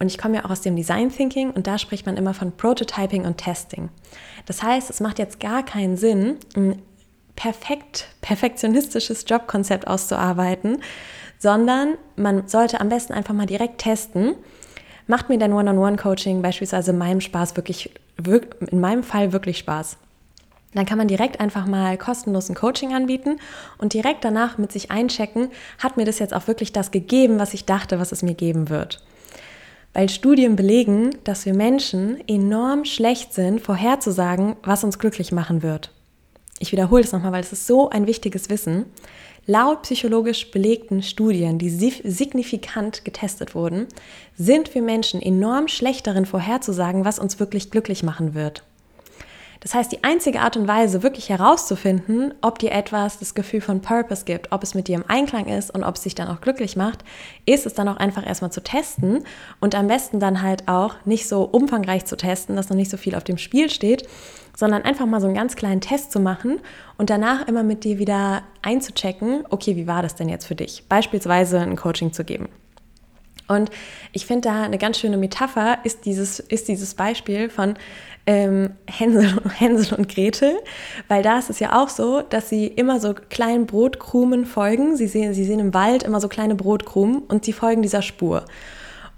Und 0.00 0.06
ich 0.06 0.16
komme 0.16 0.36
ja 0.36 0.44
auch 0.46 0.50
aus 0.50 0.62
dem 0.62 0.76
Design 0.76 1.12
Thinking 1.12 1.50
und 1.50 1.66
da 1.66 1.76
spricht 1.76 2.06
man 2.06 2.16
immer 2.16 2.32
von 2.32 2.52
Prototyping 2.52 3.26
und 3.26 3.36
Testing. 3.36 3.90
Das 4.46 4.62
heißt, 4.62 4.88
es 4.88 5.00
macht 5.00 5.18
jetzt 5.18 5.38
gar 5.40 5.62
keinen 5.62 5.98
Sinn, 5.98 6.38
ein 6.56 6.80
perfekt 7.36 8.08
perfektionistisches 8.22 9.26
Jobkonzept 9.28 9.86
auszuarbeiten, 9.86 10.82
sondern 11.38 11.98
man 12.16 12.48
sollte 12.48 12.80
am 12.80 12.88
besten 12.88 13.12
einfach 13.12 13.34
mal 13.34 13.46
direkt 13.46 13.78
testen. 13.78 14.34
Macht 15.06 15.28
mir 15.28 15.38
dein 15.38 15.52
One-on-One-Coaching 15.52 16.40
beispielsweise 16.40 16.92
in 16.92 16.98
meinem 16.98 17.20
Spaß 17.20 17.56
wirklich, 17.56 17.90
in 18.70 18.80
meinem 18.80 19.02
Fall 19.02 19.32
wirklich 19.32 19.58
Spaß? 19.58 19.98
Dann 20.72 20.86
kann 20.86 20.98
man 20.98 21.08
direkt 21.08 21.40
einfach 21.40 21.66
mal 21.66 21.98
kostenlos 21.98 22.48
ein 22.48 22.54
Coaching 22.54 22.94
anbieten 22.94 23.38
und 23.76 23.92
direkt 23.92 24.24
danach 24.24 24.56
mit 24.56 24.72
sich 24.72 24.90
einchecken, 24.90 25.50
hat 25.78 25.98
mir 25.98 26.06
das 26.06 26.20
jetzt 26.20 26.32
auch 26.32 26.46
wirklich 26.46 26.72
das 26.72 26.90
gegeben, 26.90 27.38
was 27.38 27.52
ich 27.52 27.66
dachte, 27.66 27.98
was 27.98 28.12
es 28.12 28.22
mir 28.22 28.34
geben 28.34 28.70
wird 28.70 29.02
weil 29.92 30.08
Studien 30.08 30.56
belegen, 30.56 31.10
dass 31.24 31.46
wir 31.46 31.54
Menschen 31.54 32.18
enorm 32.28 32.84
schlecht 32.84 33.32
sind, 33.32 33.60
vorherzusagen, 33.60 34.56
was 34.62 34.84
uns 34.84 34.98
glücklich 34.98 35.32
machen 35.32 35.62
wird. 35.62 35.90
Ich 36.58 36.72
wiederhole 36.72 37.02
das 37.02 37.12
nochmal, 37.12 37.32
weil 37.32 37.42
es 37.42 37.52
ist 37.52 37.66
so 37.66 37.90
ein 37.90 38.06
wichtiges 38.06 38.50
Wissen. 38.50 38.86
Laut 39.46 39.82
psychologisch 39.82 40.50
belegten 40.50 41.02
Studien, 41.02 41.58
die 41.58 41.70
signifikant 41.70 43.04
getestet 43.04 43.54
wurden, 43.54 43.86
sind 44.36 44.74
wir 44.74 44.82
Menschen 44.82 45.20
enorm 45.22 45.66
schlecht 45.66 46.06
darin 46.06 46.26
vorherzusagen, 46.26 47.04
was 47.04 47.18
uns 47.18 47.40
wirklich 47.40 47.70
glücklich 47.70 48.02
machen 48.02 48.34
wird. 48.34 48.62
Das 49.60 49.74
heißt, 49.74 49.92
die 49.92 50.02
einzige 50.04 50.40
Art 50.40 50.56
und 50.56 50.66
Weise, 50.66 51.02
wirklich 51.02 51.28
herauszufinden, 51.28 52.32
ob 52.40 52.58
dir 52.58 52.72
etwas 52.72 53.18
das 53.18 53.34
Gefühl 53.34 53.60
von 53.60 53.82
Purpose 53.82 54.24
gibt, 54.24 54.52
ob 54.52 54.62
es 54.62 54.74
mit 54.74 54.88
dir 54.88 54.96
im 54.96 55.04
Einklang 55.06 55.46
ist 55.46 55.70
und 55.70 55.84
ob 55.84 55.96
es 55.96 56.02
dich 56.02 56.14
dann 56.14 56.28
auch 56.28 56.40
glücklich 56.40 56.76
macht, 56.76 57.04
ist 57.44 57.66
es 57.66 57.74
dann 57.74 57.86
auch 57.88 57.98
einfach 57.98 58.26
erstmal 58.26 58.50
zu 58.50 58.62
testen 58.62 59.24
und 59.60 59.74
am 59.74 59.86
besten 59.86 60.18
dann 60.18 60.40
halt 60.40 60.66
auch 60.66 60.94
nicht 61.04 61.28
so 61.28 61.42
umfangreich 61.42 62.06
zu 62.06 62.16
testen, 62.16 62.56
dass 62.56 62.70
noch 62.70 62.76
nicht 62.76 62.90
so 62.90 62.96
viel 62.96 63.14
auf 63.14 63.24
dem 63.24 63.36
Spiel 63.36 63.68
steht, 63.68 64.08
sondern 64.56 64.82
einfach 64.82 65.04
mal 65.04 65.20
so 65.20 65.26
einen 65.26 65.36
ganz 65.36 65.56
kleinen 65.56 65.82
Test 65.82 66.10
zu 66.10 66.20
machen 66.20 66.60
und 66.96 67.10
danach 67.10 67.46
immer 67.46 67.62
mit 67.62 67.84
dir 67.84 67.98
wieder 67.98 68.42
einzuchecken, 68.62 69.44
okay, 69.50 69.76
wie 69.76 69.86
war 69.86 70.00
das 70.00 70.14
denn 70.14 70.30
jetzt 70.30 70.46
für 70.46 70.54
dich? 70.54 70.84
Beispielsweise 70.88 71.60
ein 71.60 71.76
Coaching 71.76 72.14
zu 72.14 72.24
geben. 72.24 72.48
Und 73.50 73.70
ich 74.12 74.26
finde 74.26 74.48
da 74.48 74.62
eine 74.62 74.78
ganz 74.78 74.98
schöne 74.98 75.16
Metapher 75.16 75.78
ist 75.82 76.06
dieses, 76.06 76.38
ist 76.38 76.68
dieses 76.68 76.94
Beispiel 76.94 77.50
von 77.50 77.74
ähm, 78.26 78.70
Hänsel, 78.86 79.42
Hänsel 79.58 79.98
und 79.98 80.08
Gretel, 80.08 80.52
weil 81.08 81.24
da 81.24 81.38
ist 81.38 81.50
es 81.50 81.58
ja 81.58 81.82
auch 81.82 81.88
so, 81.88 82.22
dass 82.22 82.48
sie 82.48 82.68
immer 82.68 83.00
so 83.00 83.12
kleinen 83.28 83.66
Brotkrumen 83.66 84.46
folgen. 84.46 84.96
Sie 84.96 85.08
sehen, 85.08 85.34
sie 85.34 85.44
sehen 85.44 85.58
im 85.58 85.74
Wald 85.74 86.04
immer 86.04 86.20
so 86.20 86.28
kleine 86.28 86.54
Brotkrumen 86.54 87.22
und 87.22 87.44
sie 87.44 87.52
folgen 87.52 87.82
dieser 87.82 88.02
Spur. 88.02 88.44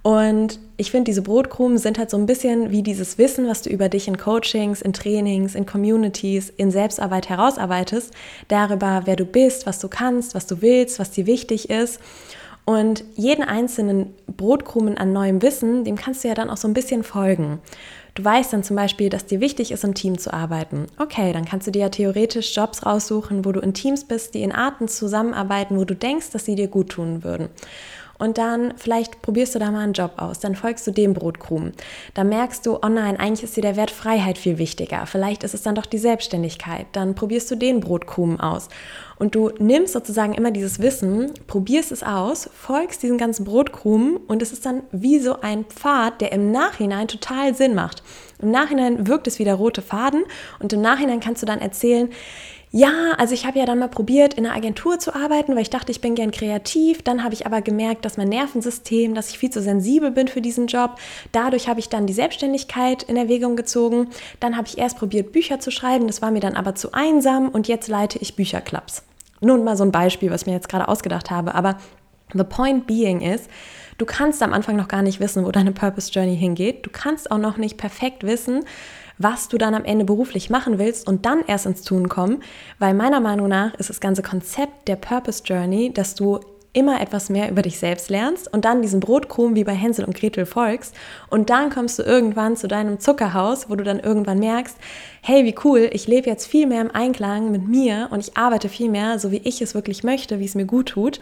Und 0.00 0.58
ich 0.78 0.90
finde, 0.90 1.10
diese 1.10 1.22
Brotkrumen 1.22 1.78
sind 1.78 1.98
halt 1.98 2.10
so 2.10 2.16
ein 2.16 2.26
bisschen 2.26 2.72
wie 2.72 2.82
dieses 2.82 3.18
Wissen, 3.18 3.46
was 3.46 3.62
du 3.62 3.70
über 3.70 3.88
dich 3.88 4.08
in 4.08 4.16
Coachings, 4.16 4.82
in 4.82 4.94
Trainings, 4.94 5.54
in 5.54 5.66
Communities, 5.66 6.50
in 6.56 6.72
Selbstarbeit 6.72 7.28
herausarbeitest, 7.28 8.12
darüber, 8.48 9.02
wer 9.04 9.14
du 9.14 9.26
bist, 9.26 9.66
was 9.66 9.78
du 9.78 9.88
kannst, 9.88 10.34
was 10.34 10.46
du 10.46 10.60
willst, 10.62 10.98
was 10.98 11.12
dir 11.12 11.26
wichtig 11.26 11.70
ist. 11.70 12.00
Und 12.64 13.04
jeden 13.14 13.42
einzelnen 13.42 14.14
Brotkrumen 14.28 14.97
an 14.97 15.12
neuem 15.12 15.42
Wissen, 15.42 15.85
dem 15.85 15.97
kannst 15.97 16.23
du 16.23 16.28
ja 16.28 16.35
dann 16.35 16.49
auch 16.49 16.57
so 16.57 16.69
ein 16.69 16.75
bisschen 16.75 17.02
folgen. 17.02 17.61
Du 18.14 18.23
weißt 18.25 18.52
dann 18.52 18.62
zum 18.62 18.76
Beispiel, 18.76 19.09
dass 19.09 19.25
dir 19.25 19.40
wichtig 19.40 19.73
ist, 19.73 19.85
im 19.85 19.95
Team 19.95 20.19
zu 20.19 20.33
arbeiten. 20.33 20.87
Okay, 20.99 21.33
dann 21.33 21.47
kannst 21.47 21.66
du 21.66 21.71
dir 21.71 21.83
ja 21.83 21.88
theoretisch 21.88 22.54
Jobs 22.54 22.85
raussuchen, 22.85 23.45
wo 23.45 23.52
du 23.52 23.61
in 23.61 23.73
Teams 23.73 24.04
bist, 24.04 24.35
die 24.35 24.42
in 24.42 24.52
Arten 24.52 24.87
zusammenarbeiten, 24.87 25.78
wo 25.78 25.85
du 25.85 25.97
denkst, 25.97 26.31
dass 26.31 26.45
sie 26.45 26.54
dir 26.54 26.69
gut 26.69 26.90
tun 26.90 27.25
würden. 27.25 27.49
Und 28.23 28.38
dann 28.38 28.75
vielleicht 28.76 29.21
probierst 29.21 29.57
du 29.57 29.59
da 29.59 29.73
mal 29.73 29.81
einen 29.81 29.95
Job 29.95 30.12
aus, 30.17 30.38
dann 30.38 30.55
folgst 30.55 30.87
du 30.87 30.93
dem 30.93 31.12
Brotkrumen. 31.12 31.73
Da 32.14 32.23
merkst 32.23 32.64
du, 32.64 32.76
oh 32.76 32.88
nein, 32.88 33.17
eigentlich 33.17 33.43
ist 33.43 33.57
dir 33.57 33.62
der 33.62 33.75
Wert 33.75 33.91
Freiheit 33.91 34.38
viel 34.38 34.59
wichtiger. 34.59 35.07
Vielleicht 35.07 35.43
ist 35.43 35.55
es 35.55 35.62
dann 35.62 35.75
doch 35.75 35.87
die 35.87 35.99
Selbstständigkeit. 35.99 36.87
Dann 36.93 37.17
probierst 37.17 37.50
du 37.50 37.57
den 37.57 37.81
Brotkrumen 37.81 38.38
aus. 38.38 38.69
Und 39.19 39.35
du 39.35 39.50
nimmst 39.59 39.93
sozusagen 39.93 40.35
immer 40.35 40.52
dieses 40.52 40.79
Wissen, 40.79 41.33
probierst 41.49 41.91
es 41.91 42.05
aus, 42.05 42.49
folgst 42.55 43.02
diesen 43.02 43.19
ganzen 43.19 43.45
Brotkrumen 43.45 44.19
und 44.19 44.41
es 44.41 44.52
ist 44.52 44.67
dann 44.67 44.85
wie 44.93 45.19
so 45.19 45.41
ein 45.41 45.64
Pfad, 45.64 46.21
der 46.21 46.31
im 46.31 46.52
Nachhinein 46.52 47.09
total 47.09 47.57
Sinn 47.57 47.75
macht. 47.75 48.05
Im 48.41 48.52
Nachhinein 48.52 49.09
wirkt 49.09 49.26
es 49.26 49.41
wie 49.41 49.45
der 49.45 49.57
rote 49.57 49.83
Faden 49.83 50.23
und 50.61 50.73
im 50.73 50.81
Nachhinein 50.81 51.19
kannst 51.19 51.43
du 51.43 51.47
dann 51.47 51.61
erzählen, 51.61 52.09
ja, 52.75 53.12
also 53.19 53.35
ich 53.35 53.45
habe 53.45 53.59
ja 53.59 53.67
dann 53.67 53.79
mal 53.79 53.88
probiert, 53.88 54.33
in 54.33 54.47
einer 54.47 54.57
Agentur 54.57 54.99
zu 54.99 55.14
arbeiten, 55.14 55.55
weil 55.55 55.61
ich 55.61 55.69
dachte, 55.69 55.93
ich 55.93 56.00
bin 56.00 56.14
gern 56.14 56.31
kreativ. 56.31 57.02
Dann 57.02 57.23
habe 57.23 57.35
ich 57.35 57.45
aber 57.45 57.61
gemerkt, 57.61 58.07
dass 58.07 58.17
mein 58.17 58.31
Nervensystem, 58.31 59.14
dass 59.14 59.29
ich 59.29 59.38
viel 59.38 59.50
zu 59.50 59.61
sensibel 59.61 60.11
bin 60.11 60.26
für 60.26 60.41
diesen 60.41 60.69
Job. 60.69 60.97
Dadurch 61.33 61.69
habe 61.69 61.81
ich 61.81 61.91
dann 61.91 62.07
die 62.07 62.14
Selbstständigkeit 62.14 63.02
in 63.02 63.19
Erwägung 63.19 63.57
gezogen. 63.57 64.09
Dann 64.41 64.57
habe 64.57 64.69
ich 64.69 64.79
erst 64.79 64.97
probiert, 64.97 65.33
Bücher 65.33 65.61
zu 65.61 65.71
schreiben. 65.71 66.07
Das 66.07 66.23
war 66.23 66.31
mir 66.31 66.41
dann 66.41 66.55
aber 66.55 66.75
zu 66.75 66.93
einsam 66.93 67.50
und 67.50 67.69
jetzt 67.69 67.88
leite 67.88 68.19
ich 68.19 68.37
Bücherclubs. 68.37 69.02
Nun 69.43 69.64
mal 69.64 69.76
so 69.76 69.85
ein 69.85 69.93
Beispiel, 69.93 70.31
was 70.31 70.43
ich 70.43 70.47
mir 70.47 70.55
jetzt 70.55 70.71
gerade 70.71 70.88
ausgedacht 70.88 71.31
habe. 71.31 71.55
Aber 71.55 71.76
the 72.33 72.45
point 72.45 72.87
being 72.87 73.21
ist, 73.21 73.50
du 74.02 74.06
kannst 74.06 74.42
am 74.42 74.52
Anfang 74.52 74.75
noch 74.75 74.88
gar 74.88 75.02
nicht 75.02 75.21
wissen, 75.21 75.44
wo 75.44 75.52
deine 75.52 75.71
Purpose 75.71 76.11
Journey 76.11 76.37
hingeht. 76.37 76.85
Du 76.85 76.90
kannst 76.90 77.30
auch 77.30 77.38
noch 77.38 77.56
nicht 77.56 77.76
perfekt 77.78 78.25
wissen, 78.25 78.64
was 79.16 79.47
du 79.47 79.59
dann 79.59 79.76
am 79.76 79.85
Ende 79.85 80.04
beruflich 80.04 80.50
machen 80.50 80.80
willst 80.80 81.06
und 81.06 81.25
dann 81.25 81.44
erst 81.47 81.66
ins 81.66 81.82
Tun 81.82 82.09
kommen, 82.09 82.42
weil 82.80 82.94
meiner 82.94 83.21
Meinung 83.21 83.47
nach 83.47 83.75
ist 83.75 83.90
das 83.90 84.00
ganze 84.00 84.25
Konzept 84.25 84.88
der 84.88 84.97
Purpose 84.97 85.44
Journey, 85.44 85.92
dass 85.94 86.16
du 86.16 86.40
immer 86.73 87.00
etwas 87.00 87.28
mehr 87.28 87.49
über 87.49 87.62
dich 87.62 87.78
selbst 87.78 88.11
lernst 88.11 88.52
und 88.52 88.64
dann 88.64 88.82
diesen 88.82 88.99
Brotkrumen 88.99 89.54
wie 89.54 89.62
bei 89.62 89.75
Hänsel 89.75 90.04
und 90.04 90.16
Gretel 90.16 90.47
folgst 90.47 90.97
und 91.30 91.49
dann 91.49 91.71
kommst 91.71 92.00
du 92.00 92.02
irgendwann 92.02 92.56
zu 92.56 92.66
deinem 92.66 92.99
Zuckerhaus, 92.99 93.71
wo 93.71 93.76
du 93.76 93.85
dann 93.85 94.00
irgendwann 94.00 94.40
merkst, 94.40 94.76
hey, 95.21 95.44
wie 95.44 95.54
cool, 95.62 95.88
ich 95.92 96.09
lebe 96.09 96.28
jetzt 96.28 96.47
viel 96.47 96.66
mehr 96.66 96.80
im 96.80 96.90
Einklang 96.90 97.52
mit 97.52 97.68
mir 97.68 98.09
und 98.11 98.18
ich 98.18 98.37
arbeite 98.37 98.68
viel 98.68 98.90
mehr, 98.90 99.21
so 99.21 99.30
wie 99.30 99.42
ich 99.44 99.62
es 99.62 99.76
wirklich 99.76 100.02
möchte, 100.02 100.40
wie 100.40 100.47
es 100.47 100.56
mir 100.56 100.64
gut 100.64 100.88
tut. 100.88 101.21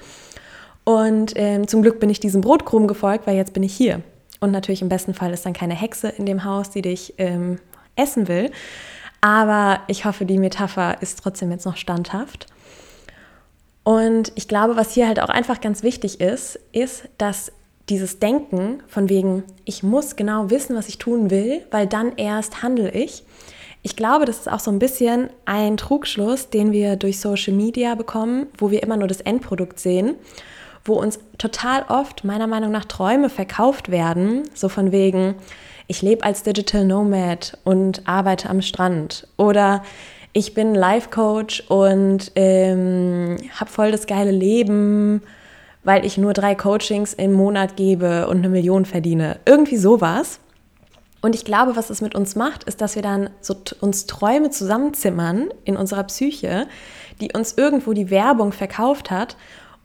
Und 0.85 1.33
ähm, 1.37 1.69
zum 1.69 1.83
Glück 1.83 2.01
bin 2.01 2.11
ich 2.11 2.21
diesem 2.21 2.41
Brotkrumen 2.41 2.89
gefolgt, 2.89 3.27
weil 3.27 3.37
jetzt 3.37 3.53
bin 3.53 3.63
ich 3.63 3.75
hier. 3.75 4.03
Und 4.41 4.51
natürlich 4.51 4.83
im 4.83 4.89
besten 4.89 5.15
Fall 5.15 5.33
ist 5.33 5.45
dann 5.45 5.53
keine 5.53 5.75
Hexe 5.75 6.09
in 6.09 6.27
dem 6.27 6.45
Haus, 6.45 6.71
die 6.71 6.83
dich 6.83 7.15
ähm, 7.19 7.59
essen 7.97 8.29
will. 8.29 8.51
Aber 9.21 9.81
ich 9.87 10.05
hoffe, 10.05 10.25
die 10.25 10.39
Metapher 10.39 11.03
ist 11.03 11.23
trotzdem 11.23 11.51
jetzt 11.51 11.67
noch 11.67 11.77
standhaft. 11.77 12.47
Und 13.83 14.33
ich 14.35 14.49
glaube, 14.49 14.77
was 14.77 14.93
hier 14.93 15.07
halt 15.07 15.21
auch 15.21 15.29
einfach 15.29 15.61
ganz 15.61 15.83
wichtig 15.83 16.21
ist, 16.21 16.59
ist, 16.73 17.09
dass 17.19 17.53
dieses 17.89 18.19
Denken 18.19 18.83
von 18.87 19.09
wegen, 19.09 19.43
ich 19.65 19.83
muss 19.83 20.17
genau 20.17 20.49
wissen, 20.49 20.77
was 20.77 20.89
ich 20.89 20.99
tun 20.99 21.31
will, 21.31 21.63
weil 21.71 21.87
dann 21.87 22.13
erst 22.17 22.63
handle 22.63 22.91
ich. 22.91 23.25
Ich 23.83 23.97
glaube, 23.97 24.27
das 24.27 24.41
ist 24.41 24.51
auch 24.51 24.61
so 24.61 24.71
ein 24.71 24.79
bisschen 24.79 25.31
ein 25.45 25.77
Trugschluss, 25.77 26.51
den 26.51 26.73
wir 26.73 26.97
durch 26.97 27.19
Social 27.19 27.55
Media 27.55 27.95
bekommen, 27.95 28.47
wo 28.59 28.71
wir 28.71 28.83
immer 28.83 28.97
nur 28.97 29.09
das 29.09 29.23
Endprodukt 29.23 29.81
sehen, 29.81 30.15
wo 30.85 30.95
uns 30.95 31.19
total 31.39 31.85
oft 31.89 32.25
meiner 32.25 32.47
Meinung 32.47 32.71
nach 32.71 32.85
Träume 32.85 33.29
verkauft 33.29 33.91
werden, 33.91 34.45
so 34.55 34.69
von 34.69 34.93
wegen, 34.93 35.35
ich 35.87 36.03
lebe 36.03 36.25
als 36.25 36.43
Digital 36.43 36.85
Nomad 36.85 37.59
und 37.65 38.07
arbeite 38.07 38.49
am 38.49 38.63
Strand. 38.63 39.27
Oder 39.37 39.83
ich 40.33 40.55
bin 40.55 40.75
Life 40.75 41.11
Coach 41.11 41.65
und 41.69 42.33
ähm, 42.37 43.37
habe 43.59 43.71
voll 43.71 43.91
das 43.91 44.07
geile 44.07 44.31
Leben, 44.31 45.23
weil 45.83 46.05
ich 46.07 46.17
nur 46.17 46.33
drei 46.33 46.55
Coachings 46.55 47.15
im 47.15 47.33
Monat 47.33 47.77
gebe 47.77 48.29
und 48.29 48.39
eine 48.39 48.49
Million 48.49 48.85
verdiene. 48.85 49.41
Irgendwie 49.47 49.77
sowas. 49.77 50.39
Und 51.23 51.35
ich 51.35 51.45
glaube, 51.45 51.77
was 51.77 51.91
es 51.91 52.01
mit 52.01 52.15
uns 52.15 52.37
macht, 52.37 52.65
ist, 52.65 52.81
dass 52.81 52.95
wir 52.95 53.03
dann 53.03 53.29
so 53.41 53.55
uns 53.81 54.07
Träume 54.07 54.51
zusammenzimmern 54.51 55.49
in 55.65 55.77
unserer 55.77 56.05
Psyche, 56.05 56.67
die 57.21 57.33
uns 57.33 57.55
irgendwo 57.59 57.93
die 57.93 58.11
Werbung 58.11 58.53
verkauft 58.53 59.11
hat 59.11 59.37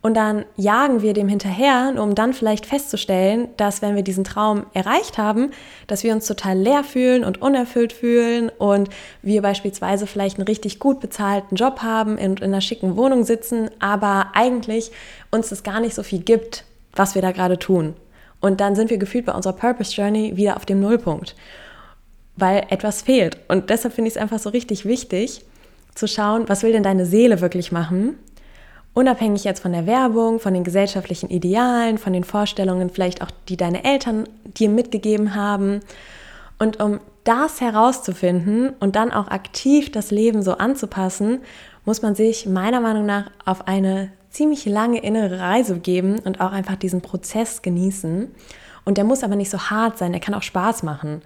und 0.05 0.13
dann 0.13 0.45
jagen 0.55 1.01
wir 1.01 1.13
dem 1.13 1.27
hinterher, 1.27 1.95
um 1.97 2.13
dann 2.13 2.33
vielleicht 2.33 2.67
festzustellen, 2.67 3.47
dass 3.57 3.81
wenn 3.81 3.95
wir 3.95 4.03
diesen 4.03 4.23
Traum 4.23 4.67
erreicht 4.71 5.17
haben, 5.17 5.49
dass 5.87 6.03
wir 6.03 6.13
uns 6.13 6.27
total 6.27 6.59
leer 6.59 6.83
fühlen 6.83 7.23
und 7.23 7.41
unerfüllt 7.41 7.91
fühlen 7.91 8.51
und 8.59 8.87
wir 9.23 9.41
beispielsweise 9.41 10.05
vielleicht 10.05 10.37
einen 10.37 10.47
richtig 10.47 10.77
gut 10.77 10.99
bezahlten 10.99 11.55
Job 11.55 11.79
haben 11.81 12.11
und 12.11 12.19
in, 12.19 12.37
in 12.37 12.43
einer 12.43 12.61
schicken 12.61 12.97
Wohnung 12.97 13.23
sitzen, 13.23 13.71
aber 13.79 14.27
eigentlich 14.35 14.91
uns 15.31 15.49
das 15.49 15.63
gar 15.63 15.79
nicht 15.79 15.95
so 15.95 16.03
viel 16.03 16.19
gibt, 16.19 16.65
was 16.93 17.15
wir 17.15 17.23
da 17.23 17.31
gerade 17.31 17.57
tun. 17.57 17.95
Und 18.41 18.61
dann 18.61 18.75
sind 18.75 18.91
wir 18.91 18.99
gefühlt 18.99 19.25
bei 19.25 19.33
unserer 19.33 19.53
Purpose 19.53 19.91
Journey 19.91 20.37
wieder 20.37 20.55
auf 20.55 20.67
dem 20.67 20.81
Nullpunkt, 20.81 21.35
weil 22.35 22.67
etwas 22.69 23.01
fehlt. 23.01 23.39
Und 23.47 23.71
deshalb 23.71 23.95
finde 23.95 24.09
ich 24.09 24.17
es 24.17 24.21
einfach 24.21 24.37
so 24.37 24.51
richtig 24.51 24.85
wichtig, 24.85 25.43
zu 25.95 26.07
schauen, 26.07 26.43
was 26.45 26.61
will 26.61 26.73
denn 26.73 26.83
deine 26.83 27.07
Seele 27.07 27.41
wirklich 27.41 27.71
machen 27.71 28.19
Unabhängig 28.95 29.43
jetzt 29.43 29.59
von 29.59 29.73
der 29.73 29.85
Werbung, 29.85 30.39
von 30.39 30.53
den 30.53 30.63
gesellschaftlichen 30.63 31.29
Idealen, 31.29 31.97
von 31.97 32.13
den 32.13 32.23
Vorstellungen 32.23 32.89
vielleicht 32.89 33.21
auch, 33.21 33.29
die 33.49 33.57
deine 33.57 33.83
Eltern 33.83 34.23
dir 34.45 34.69
mitgegeben 34.69 35.35
haben. 35.35 35.81
Und 36.59 36.81
um 36.81 37.01
das 37.25 37.59
herauszufinden 37.59 38.69
und 38.79 38.95
dann 38.95 39.11
auch 39.11 39.27
aktiv 39.27 39.91
das 39.91 40.11
Leben 40.11 40.41
so 40.43 40.53
anzupassen, 40.53 41.41
muss 41.83 42.01
man 42.01 42.15
sich 42.15 42.45
meiner 42.45 42.79
Meinung 42.79 43.05
nach 43.05 43.29
auf 43.43 43.67
eine 43.67 44.13
ziemlich 44.29 44.65
lange 44.65 45.03
innere 45.03 45.39
Reise 45.41 45.79
geben 45.79 46.19
und 46.19 46.39
auch 46.39 46.53
einfach 46.53 46.77
diesen 46.77 47.01
Prozess 47.01 47.61
genießen. 47.61 48.31
Und 48.85 48.97
der 48.97 49.03
muss 49.03 49.25
aber 49.25 49.35
nicht 49.35 49.51
so 49.51 49.57
hart 49.57 49.97
sein, 49.97 50.13
der 50.13 50.21
kann 50.21 50.35
auch 50.35 50.41
Spaß 50.41 50.83
machen. 50.83 51.21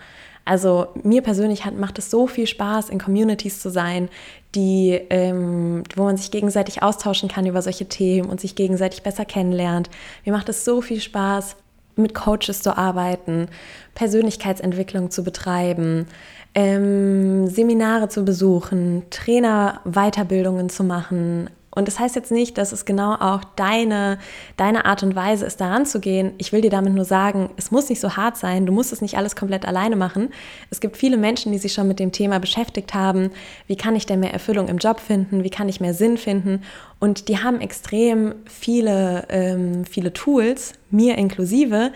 Also 0.49 0.87
mir 1.03 1.21
persönlich 1.21 1.63
hat, 1.63 1.77
macht 1.77 1.99
es 1.99 2.09
so 2.09 2.25
viel 2.25 2.47
Spaß, 2.47 2.89
in 2.89 2.97
Communities 2.97 3.61
zu 3.61 3.69
sein, 3.69 4.09
die, 4.55 4.99
ähm, 5.11 5.83
wo 5.95 6.05
man 6.05 6.17
sich 6.17 6.31
gegenseitig 6.31 6.81
austauschen 6.81 7.29
kann 7.29 7.45
über 7.45 7.61
solche 7.61 7.87
Themen 7.87 8.27
und 8.27 8.41
sich 8.41 8.55
gegenseitig 8.55 9.03
besser 9.03 9.25
kennenlernt. 9.25 9.91
Mir 10.25 10.33
macht 10.33 10.49
es 10.49 10.65
so 10.65 10.81
viel 10.81 11.01
Spaß, 11.01 11.55
mit 11.97 12.15
Coaches 12.15 12.63
zu 12.63 12.75
arbeiten, 12.75 13.47
Persönlichkeitsentwicklung 13.93 15.11
zu 15.11 15.23
betreiben, 15.23 16.07
ähm, 16.55 17.45
Seminare 17.45 18.09
zu 18.09 18.25
besuchen, 18.25 19.03
Trainer-Weiterbildungen 19.11 20.69
zu 20.69 20.83
machen, 20.83 21.51
und 21.71 21.87
das 21.87 21.99
heißt 21.99 22.15
jetzt 22.15 22.31
nicht, 22.31 22.57
dass 22.57 22.71
es 22.71 22.85
genau 22.85 23.13
auch 23.13 23.43
deine, 23.55 24.17
deine 24.57 24.85
Art 24.85 25.03
und 25.03 25.15
Weise 25.15 25.45
ist, 25.45 25.61
daran 25.61 25.85
zu 25.85 25.99
gehen. 25.99 26.33
Ich 26.39 26.51
will 26.51 26.61
dir 26.61 26.71
damit 26.71 26.93
nur 26.93 27.05
sagen, 27.05 27.51
es 27.57 27.69
muss 27.69 27.89
nicht 27.89 27.99
so 27.99 28.15
hart 28.17 28.37
sein, 28.37 28.65
du 28.65 28.73
musst 28.73 28.91
es 28.91 29.01
nicht 29.01 29.17
alles 29.17 29.35
komplett 29.35 29.65
alleine 29.65 29.95
machen. 29.95 30.29
Es 30.71 30.79
gibt 30.79 30.97
viele 30.97 31.17
Menschen, 31.17 31.51
die 31.51 31.59
sich 31.59 31.73
schon 31.73 31.87
mit 31.87 31.99
dem 31.99 32.11
Thema 32.11 32.39
beschäftigt 32.39 32.93
haben. 32.93 33.29
Wie 33.67 33.75
kann 33.75 33.95
ich 33.95 34.07
denn 34.07 34.19
mehr 34.19 34.33
Erfüllung 34.33 34.67
im 34.67 34.79
Job 34.79 34.99
finden? 34.99 35.43
Wie 35.43 35.51
kann 35.51 35.69
ich 35.69 35.79
mehr 35.79 35.93
Sinn 35.93 36.17
finden? 36.17 36.63
Und 36.99 37.27
die 37.27 37.37
haben 37.37 37.61
extrem 37.61 38.33
viele, 38.45 39.25
ähm, 39.29 39.85
viele 39.85 40.11
Tools, 40.11 40.73
mir 40.89 41.17
inklusive, 41.17 41.91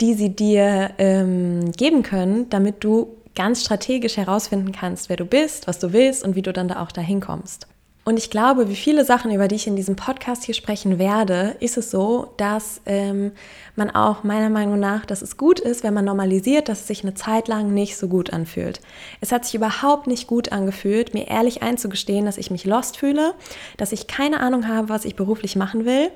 die 0.00 0.14
sie 0.14 0.30
dir 0.30 0.92
ähm, 0.98 1.72
geben 1.72 2.04
können, 2.04 2.48
damit 2.50 2.84
du 2.84 3.16
ganz 3.34 3.62
strategisch 3.62 4.16
herausfinden 4.16 4.70
kannst, 4.72 5.08
wer 5.08 5.16
du 5.16 5.24
bist, 5.24 5.66
was 5.66 5.80
du 5.80 5.92
willst 5.92 6.24
und 6.24 6.36
wie 6.36 6.42
du 6.42 6.52
dann 6.52 6.68
da 6.68 6.80
auch 6.82 6.92
dahin 6.92 7.20
kommst. 7.20 7.66
Und 8.08 8.16
ich 8.16 8.30
glaube, 8.30 8.70
wie 8.70 8.74
viele 8.74 9.04
Sachen, 9.04 9.30
über 9.32 9.48
die 9.48 9.56
ich 9.56 9.66
in 9.66 9.76
diesem 9.76 9.94
Podcast 9.94 10.44
hier 10.44 10.54
sprechen 10.54 10.98
werde, 10.98 11.56
ist 11.60 11.76
es 11.76 11.90
so, 11.90 12.32
dass 12.38 12.80
ähm, 12.86 13.32
man 13.76 13.90
auch 13.90 14.24
meiner 14.24 14.48
Meinung 14.48 14.80
nach, 14.80 15.04
dass 15.04 15.20
es 15.20 15.36
gut 15.36 15.60
ist, 15.60 15.84
wenn 15.84 15.92
man 15.92 16.06
normalisiert, 16.06 16.70
dass 16.70 16.80
es 16.80 16.86
sich 16.86 17.02
eine 17.02 17.12
Zeit 17.12 17.48
lang 17.48 17.74
nicht 17.74 17.98
so 17.98 18.08
gut 18.08 18.32
anfühlt. 18.32 18.80
Es 19.20 19.30
hat 19.30 19.44
sich 19.44 19.54
überhaupt 19.56 20.06
nicht 20.06 20.26
gut 20.26 20.52
angefühlt, 20.52 21.12
mir 21.12 21.28
ehrlich 21.28 21.62
einzugestehen, 21.62 22.24
dass 22.24 22.38
ich 22.38 22.50
mich 22.50 22.64
lost 22.64 22.96
fühle, 22.96 23.34
dass 23.76 23.92
ich 23.92 24.06
keine 24.06 24.40
Ahnung 24.40 24.68
habe, 24.68 24.88
was 24.88 25.04
ich 25.04 25.14
beruflich 25.14 25.54
machen 25.54 25.84
will, 25.84 26.10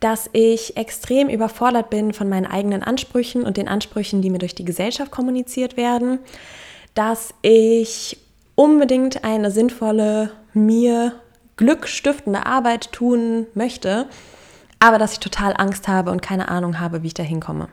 dass 0.00 0.30
ich 0.32 0.78
extrem 0.78 1.28
überfordert 1.28 1.90
bin 1.90 2.14
von 2.14 2.30
meinen 2.30 2.46
eigenen 2.46 2.82
Ansprüchen 2.82 3.42
und 3.42 3.58
den 3.58 3.68
Ansprüchen, 3.68 4.22
die 4.22 4.30
mir 4.30 4.38
durch 4.38 4.54
die 4.54 4.64
Gesellschaft 4.64 5.10
kommuniziert 5.10 5.76
werden, 5.76 6.20
dass 6.94 7.34
ich 7.42 8.16
unbedingt 8.54 9.24
eine 9.24 9.50
sinnvolle, 9.50 10.30
mir 10.54 11.12
glückstiftende 11.56 12.46
Arbeit 12.46 12.92
tun 12.92 13.46
möchte, 13.54 14.08
aber 14.78 14.98
dass 14.98 15.12
ich 15.12 15.20
total 15.20 15.54
Angst 15.56 15.88
habe 15.88 16.10
und 16.10 16.22
keine 16.22 16.48
Ahnung 16.48 16.80
habe, 16.80 17.02
wie 17.02 17.08
ich 17.08 17.14
da 17.14 17.22
hinkomme. 17.22 17.68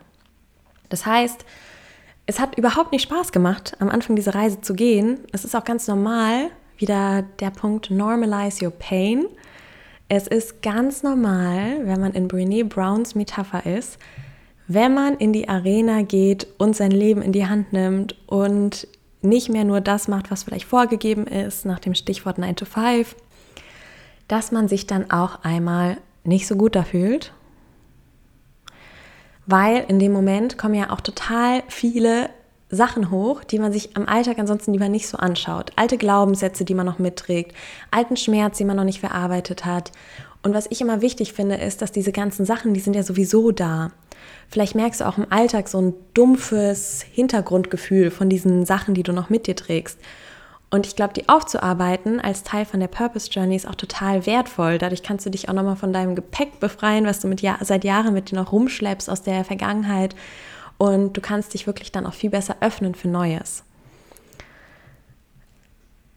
Das 0.89 1.05
heißt, 1.05 1.45
es 2.25 2.39
hat 2.39 2.57
überhaupt 2.57 2.91
nicht 2.91 3.03
Spaß 3.03 3.31
gemacht, 3.31 3.75
am 3.79 3.89
Anfang 3.89 4.15
diese 4.15 4.35
Reise 4.35 4.61
zu 4.61 4.73
gehen. 4.73 5.19
Es 5.31 5.43
ist 5.43 5.55
auch 5.55 5.63
ganz 5.63 5.87
normal, 5.87 6.49
wieder 6.77 7.23
der 7.39 7.49
Punkt 7.49 7.89
Normalize 7.89 8.63
Your 8.63 8.71
Pain. 8.71 9.25
Es 10.07 10.27
ist 10.27 10.61
ganz 10.61 11.03
normal, 11.03 11.85
wenn 11.85 11.99
man 11.99 12.13
in 12.13 12.27
Brene 12.27 12.65
Browns 12.65 13.15
Metapher 13.15 13.65
ist, 13.65 13.97
wenn 14.67 14.93
man 14.93 15.15
in 15.15 15.33
die 15.33 15.49
Arena 15.49 16.01
geht 16.03 16.47
und 16.57 16.75
sein 16.75 16.91
Leben 16.91 17.21
in 17.21 17.31
die 17.31 17.47
Hand 17.47 17.73
nimmt 17.73 18.15
und 18.27 18.87
nicht 19.21 19.49
mehr 19.49 19.63
nur 19.63 19.81
das 19.81 20.07
macht, 20.07 20.31
was 20.31 20.43
vielleicht 20.43 20.65
vorgegeben 20.65 21.27
ist, 21.27 21.65
nach 21.65 21.79
dem 21.79 21.93
Stichwort 21.93 22.37
9 22.37 22.55
to 22.55 22.65
5, 22.65 23.15
dass 24.31 24.51
man 24.51 24.69
sich 24.69 24.87
dann 24.87 25.11
auch 25.11 25.43
einmal 25.43 25.97
nicht 26.23 26.47
so 26.47 26.55
gut 26.55 26.75
da 26.75 26.83
fühlt, 26.83 27.33
Weil 29.47 29.83
in 29.89 29.99
dem 29.99 30.13
Moment 30.13 30.57
kommen 30.57 30.75
ja 30.75 30.91
auch 30.91 31.01
total 31.01 31.63
viele 31.67 32.29
Sachen 32.69 33.11
hoch, 33.11 33.43
die 33.43 33.59
man 33.59 33.73
sich 33.73 33.97
am 33.97 34.07
Alltag 34.07 34.39
ansonsten 34.39 34.71
lieber 34.71 34.87
nicht 34.87 35.09
so 35.09 35.17
anschaut. 35.17 35.71
Alte 35.75 35.97
Glaubenssätze, 35.97 36.63
die 36.63 36.75
man 36.75 36.85
noch 36.85 36.99
mitträgt, 36.99 37.53
alten 37.89 38.15
Schmerz, 38.15 38.57
den 38.57 38.67
man 38.67 38.77
noch 38.77 38.85
nicht 38.85 39.01
verarbeitet 39.01 39.65
hat. 39.65 39.91
Und 40.43 40.53
was 40.53 40.67
ich 40.69 40.79
immer 40.79 41.01
wichtig 41.01 41.33
finde, 41.33 41.55
ist, 41.55 41.81
dass 41.81 41.91
diese 41.91 42.13
ganzen 42.13 42.45
Sachen, 42.45 42.73
die 42.73 42.79
sind 42.79 42.95
ja 42.95 43.03
sowieso 43.03 43.51
da. 43.51 43.91
Vielleicht 44.47 44.75
merkst 44.75 45.01
du 45.01 45.07
auch 45.07 45.17
im 45.17 45.29
Alltag 45.29 45.67
so 45.67 45.81
ein 45.81 45.93
dumpfes 46.13 47.01
Hintergrundgefühl 47.01 48.11
von 48.11 48.29
diesen 48.29 48.65
Sachen, 48.65 48.93
die 48.93 49.03
du 49.03 49.11
noch 49.11 49.29
mit 49.29 49.47
dir 49.47 49.55
trägst. 49.55 49.99
Und 50.71 50.87
ich 50.87 50.95
glaube, 50.95 51.13
die 51.13 51.27
aufzuarbeiten 51.27 52.21
als 52.21 52.43
Teil 52.43 52.63
von 52.63 52.79
der 52.79 52.87
Purpose 52.87 53.29
Journey 53.29 53.57
ist 53.57 53.67
auch 53.67 53.75
total 53.75 54.25
wertvoll. 54.25 54.77
Dadurch 54.77 55.03
kannst 55.03 55.25
du 55.25 55.29
dich 55.29 55.49
auch 55.49 55.53
nochmal 55.53 55.75
von 55.75 55.91
deinem 55.91 56.15
Gepäck 56.15 56.61
befreien, 56.61 57.05
was 57.05 57.19
du 57.19 57.27
mit 57.27 57.41
Jahr, 57.41 57.57
seit 57.61 57.83
Jahren 57.83 58.13
mit 58.13 58.31
dir 58.31 58.35
noch 58.37 58.53
rumschleppst 58.53 59.09
aus 59.09 59.21
der 59.21 59.43
Vergangenheit. 59.43 60.15
Und 60.77 61.17
du 61.17 61.21
kannst 61.21 61.53
dich 61.53 61.67
wirklich 61.67 61.91
dann 61.91 62.05
auch 62.05 62.13
viel 62.13 62.29
besser 62.29 62.55
öffnen 62.61 62.95
für 62.95 63.09
Neues. 63.09 63.63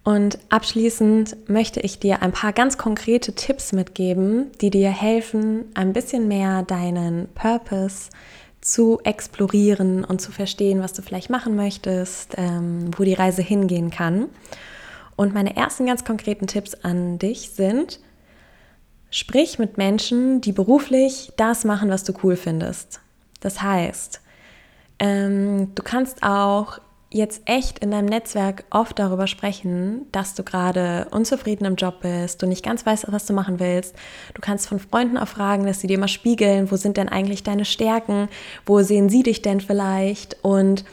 Und 0.04 0.38
abschließend 0.50 1.49
möchte 1.49 1.80
ich 1.80 1.99
dir 1.99 2.23
ein 2.23 2.32
paar 2.32 2.52
ganz 2.52 2.78
konkrete 2.78 3.34
Tipps 3.34 3.73
mitgeben, 3.73 4.52
die 4.61 4.70
dir 4.70 4.90
helfen, 4.90 5.64
ein 5.75 5.92
bisschen 5.92 6.28
mehr 6.28 6.62
deinen 6.62 7.28
Purpose 7.34 8.11
zu 8.64 8.99
explorieren 9.04 10.04
und 10.04 10.21
zu 10.21 10.33
verstehen, 10.33 10.80
was 10.80 10.94
du 10.94 11.02
vielleicht 11.02 11.28
machen 11.28 11.54
möchtest, 11.54 12.35
ähm, 12.38 12.90
wo 12.97 13.04
die 13.04 13.12
Reise 13.12 13.42
hingehen 13.42 13.90
kann. 13.90 14.28
Und 15.16 15.35
meine 15.35 15.54
ersten 15.54 15.87
ganz 15.87 16.04
konkreten 16.04 16.47
Tipps 16.47 16.75
an 16.75 17.18
dich 17.18 17.50
sind, 17.50 18.00
sprich 19.11 19.59
mit 19.59 19.76
Menschen, 19.76 20.40
die 20.40 20.52
beruflich 20.52 21.33
das 21.37 21.64
machen, 21.64 21.90
was 21.90 22.04
du 22.04 22.14
cool 22.23 22.37
findest. 22.37 23.00
Das 23.40 23.61
heißt, 23.61 24.23
ähm, 24.99 25.75
du 25.75 25.83
kannst 25.83 26.23
auch 26.23 26.78
jetzt 27.14 27.42
echt 27.44 27.78
in 27.78 27.92
deinem 27.92 28.06
Netzwerk 28.06 28.64
oft 28.71 28.99
darüber 28.99 29.28
sprechen, 29.28 30.06
dass 30.11 30.35
du 30.35 30.42
gerade 30.42 31.06
unzufrieden 31.12 31.64
im 31.64 31.76
Job 31.76 32.00
bist, 32.00 32.42
du 32.42 32.47
nicht 32.47 32.64
ganz 32.64 32.85
weißt, 32.85 33.06
was 33.11 33.25
du 33.25 33.33
machen 33.33 33.61
willst. 33.61 33.94
Du 34.35 34.40
kannst 34.40 34.66
von 34.66 34.80
Freunden 34.80 35.16
auch 35.16 35.28
fragen, 35.28 35.64
dass 35.64 35.80
sie 35.80 35.87
dir 35.87 35.99
mal 35.99 36.09
spiegeln, 36.09 36.73
wo 36.73 36.76
sind 36.76 36.97
denn 36.97 37.09
eigentlich 37.09 37.44
deine 37.44 37.64
Stärken, 37.64 38.28
wo 38.66 38.83
sehen 38.83 39.09
sie 39.09 39.23
dich 39.23 39.42
denn 39.42 39.61
vielleicht 39.61 40.37
und 40.42 40.85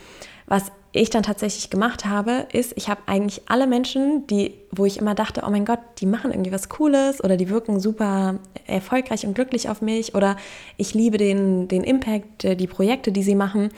was 0.45 0.71
ich 0.93 1.09
dann 1.09 1.23
tatsächlich 1.23 1.69
gemacht 1.69 2.05
habe, 2.05 2.47
ist, 2.51 2.73
ich 2.75 2.89
habe 2.89 3.01
eigentlich 3.05 3.43
alle 3.47 3.65
Menschen, 3.65 4.27
die, 4.27 4.53
wo 4.71 4.85
ich 4.85 4.97
immer 4.97 5.15
dachte, 5.15 5.43
oh 5.47 5.49
mein 5.49 5.65
Gott, 5.65 5.79
die 5.99 6.05
machen 6.05 6.31
irgendwie 6.31 6.51
was 6.51 6.69
Cooles 6.69 7.23
oder 7.23 7.37
die 7.37 7.49
wirken 7.49 7.79
super 7.79 8.39
erfolgreich 8.67 9.25
und 9.25 9.33
glücklich 9.33 9.69
auf 9.69 9.81
mich 9.81 10.13
oder 10.13 10.35
ich 10.77 10.93
liebe 10.93 11.17
den, 11.17 11.67
den 11.67 11.83
Impact, 11.83 12.43
äh, 12.43 12.55
die 12.55 12.67
Projekte, 12.67 13.11
die 13.11 13.23
sie 13.23 13.35
machen, 13.35 13.69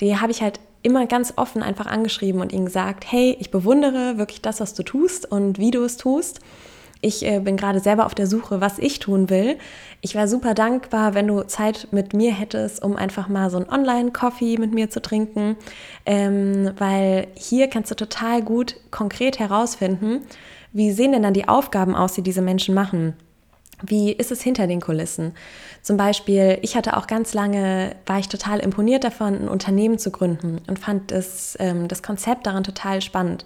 die 0.00 0.18
habe 0.18 0.32
ich 0.32 0.42
halt 0.42 0.58
immer 0.84 1.06
ganz 1.06 1.32
offen 1.36 1.62
einfach 1.62 1.86
angeschrieben 1.86 2.40
und 2.40 2.52
ihnen 2.52 2.66
gesagt, 2.66 3.10
hey, 3.10 3.36
ich 3.40 3.50
bewundere 3.50 4.18
wirklich 4.18 4.42
das, 4.42 4.60
was 4.60 4.74
du 4.74 4.82
tust 4.82 5.30
und 5.30 5.58
wie 5.58 5.70
du 5.70 5.82
es 5.82 5.96
tust. 5.96 6.40
Ich 7.00 7.24
äh, 7.26 7.40
bin 7.40 7.56
gerade 7.56 7.80
selber 7.80 8.06
auf 8.06 8.14
der 8.14 8.26
Suche, 8.26 8.60
was 8.60 8.78
ich 8.78 8.98
tun 8.98 9.28
will. 9.28 9.58
Ich 10.00 10.14
wäre 10.14 10.28
super 10.28 10.54
dankbar, 10.54 11.14
wenn 11.14 11.26
du 11.26 11.42
Zeit 11.42 11.88
mit 11.90 12.14
mir 12.14 12.32
hättest, 12.32 12.82
um 12.82 12.96
einfach 12.96 13.28
mal 13.28 13.50
so 13.50 13.56
einen 13.56 13.68
Online-Coffee 13.68 14.58
mit 14.58 14.72
mir 14.72 14.88
zu 14.88 15.02
trinken, 15.02 15.56
ähm, 16.06 16.72
weil 16.78 17.28
hier 17.34 17.68
kannst 17.68 17.90
du 17.90 17.94
total 17.94 18.42
gut 18.42 18.76
konkret 18.90 19.38
herausfinden, 19.38 20.22
wie 20.72 20.92
sehen 20.92 21.12
denn 21.12 21.22
dann 21.22 21.34
die 21.34 21.48
Aufgaben 21.48 21.94
aus, 21.94 22.12
die 22.12 22.22
diese 22.22 22.42
Menschen 22.42 22.74
machen. 22.74 23.14
Wie 23.86 24.12
ist 24.12 24.32
es 24.32 24.42
hinter 24.42 24.66
den 24.66 24.80
Kulissen? 24.80 25.34
Zum 25.82 25.96
Beispiel, 25.96 26.58
ich 26.62 26.76
hatte 26.76 26.96
auch 26.96 27.06
ganz 27.06 27.34
lange, 27.34 27.94
war 28.06 28.18
ich 28.18 28.28
total 28.28 28.60
imponiert 28.60 29.04
davon, 29.04 29.34
ein 29.34 29.48
Unternehmen 29.48 29.98
zu 29.98 30.10
gründen 30.10 30.62
und 30.66 30.78
fand 30.78 31.10
das, 31.10 31.56
ähm, 31.60 31.88
das 31.88 32.02
Konzept 32.02 32.46
daran 32.46 32.64
total 32.64 33.02
spannend. 33.02 33.44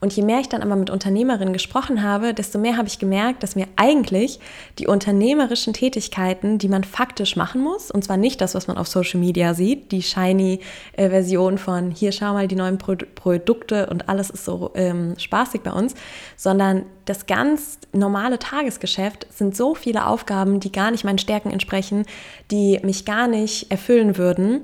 Und 0.00 0.14
je 0.14 0.22
mehr 0.22 0.40
ich 0.40 0.48
dann 0.48 0.62
aber 0.62 0.76
mit 0.76 0.88
Unternehmerinnen 0.88 1.52
gesprochen 1.52 2.02
habe, 2.02 2.32
desto 2.32 2.58
mehr 2.58 2.78
habe 2.78 2.88
ich 2.88 2.98
gemerkt, 2.98 3.42
dass 3.42 3.54
mir 3.54 3.66
eigentlich 3.76 4.40
die 4.78 4.86
unternehmerischen 4.86 5.74
Tätigkeiten, 5.74 6.56
die 6.56 6.68
man 6.68 6.84
faktisch 6.84 7.36
machen 7.36 7.60
muss, 7.60 7.90
und 7.90 8.02
zwar 8.02 8.16
nicht 8.16 8.40
das, 8.40 8.54
was 8.54 8.66
man 8.66 8.78
auf 8.78 8.88
Social 8.88 9.20
Media 9.20 9.52
sieht, 9.52 9.92
die 9.92 10.02
shiny 10.02 10.60
äh, 10.94 11.10
Version 11.10 11.58
von 11.58 11.90
hier 11.90 12.12
schau 12.12 12.32
mal 12.32 12.48
die 12.48 12.56
neuen 12.56 12.78
Pro 12.78 12.96
Produkte 13.14 13.86
und 13.86 14.08
alles 14.08 14.30
ist 14.30 14.44
so 14.44 14.70
ähm, 14.74 15.14
spaßig 15.18 15.60
bei 15.60 15.72
uns, 15.72 15.94
sondern 16.36 16.86
das 17.04 17.26
ganz 17.26 17.78
normale 17.92 18.38
Tagesgeschäft 18.38 19.26
sind 19.30 19.56
so 19.56 19.74
viele 19.74 20.06
Aufgaben, 20.06 20.60
die 20.60 20.72
gar 20.72 20.90
nicht 20.90 21.04
meinen 21.04 21.18
Stärken 21.18 21.50
entsprechen, 21.50 22.06
die 22.50 22.80
mich 22.82 23.04
gar 23.04 23.28
nicht 23.28 23.70
erfüllen 23.70 24.16
würden. 24.16 24.62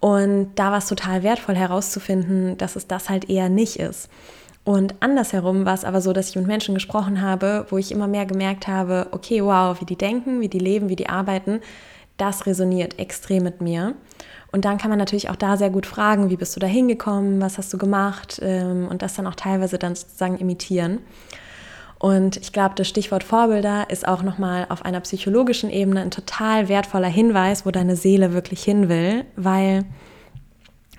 Und 0.00 0.52
da 0.56 0.70
war 0.70 0.78
es 0.78 0.86
total 0.86 1.22
wertvoll 1.22 1.54
herauszufinden, 1.54 2.56
dass 2.58 2.74
es 2.74 2.86
das 2.86 3.08
halt 3.08 3.30
eher 3.30 3.48
nicht 3.48 3.76
ist. 3.76 4.08
Und 4.64 4.94
andersherum 5.00 5.64
war 5.64 5.74
es 5.74 5.84
aber 5.84 6.00
so, 6.00 6.12
dass 6.12 6.30
ich 6.30 6.36
mit 6.36 6.46
Menschen 6.46 6.74
gesprochen 6.74 7.20
habe, 7.20 7.66
wo 7.70 7.78
ich 7.78 7.90
immer 7.90 8.06
mehr 8.06 8.26
gemerkt 8.26 8.68
habe, 8.68 9.08
okay, 9.10 9.42
wow, 9.42 9.80
wie 9.80 9.84
die 9.84 9.96
denken, 9.96 10.40
wie 10.40 10.48
die 10.48 10.60
leben, 10.60 10.88
wie 10.88 10.96
die 10.96 11.08
arbeiten, 11.08 11.60
das 12.16 12.46
resoniert 12.46 12.98
extrem 12.98 13.42
mit 13.42 13.60
mir. 13.60 13.94
Und 14.52 14.64
dann 14.64 14.78
kann 14.78 14.90
man 14.90 14.98
natürlich 14.98 15.30
auch 15.30 15.36
da 15.36 15.56
sehr 15.56 15.70
gut 15.70 15.86
fragen, 15.86 16.30
wie 16.30 16.36
bist 16.36 16.54
du 16.54 16.60
da 16.60 16.66
hingekommen, 16.66 17.40
was 17.40 17.58
hast 17.58 17.72
du 17.72 17.78
gemacht 17.78 18.38
ähm, 18.42 18.86
und 18.88 19.02
das 19.02 19.14
dann 19.14 19.26
auch 19.26 19.34
teilweise 19.34 19.78
dann 19.78 19.94
sozusagen 19.94 20.38
imitieren. 20.38 20.98
Und 21.98 22.36
ich 22.36 22.52
glaube, 22.52 22.74
das 22.76 22.88
Stichwort 22.88 23.24
Vorbilder 23.24 23.88
ist 23.88 24.06
auch 24.06 24.22
nochmal 24.22 24.66
auf 24.68 24.84
einer 24.84 25.00
psychologischen 25.00 25.70
Ebene 25.70 26.00
ein 26.00 26.10
total 26.10 26.68
wertvoller 26.68 27.08
Hinweis, 27.08 27.64
wo 27.64 27.70
deine 27.70 27.96
Seele 27.96 28.32
wirklich 28.32 28.62
hin 28.62 28.88
will, 28.88 29.24
weil 29.36 29.84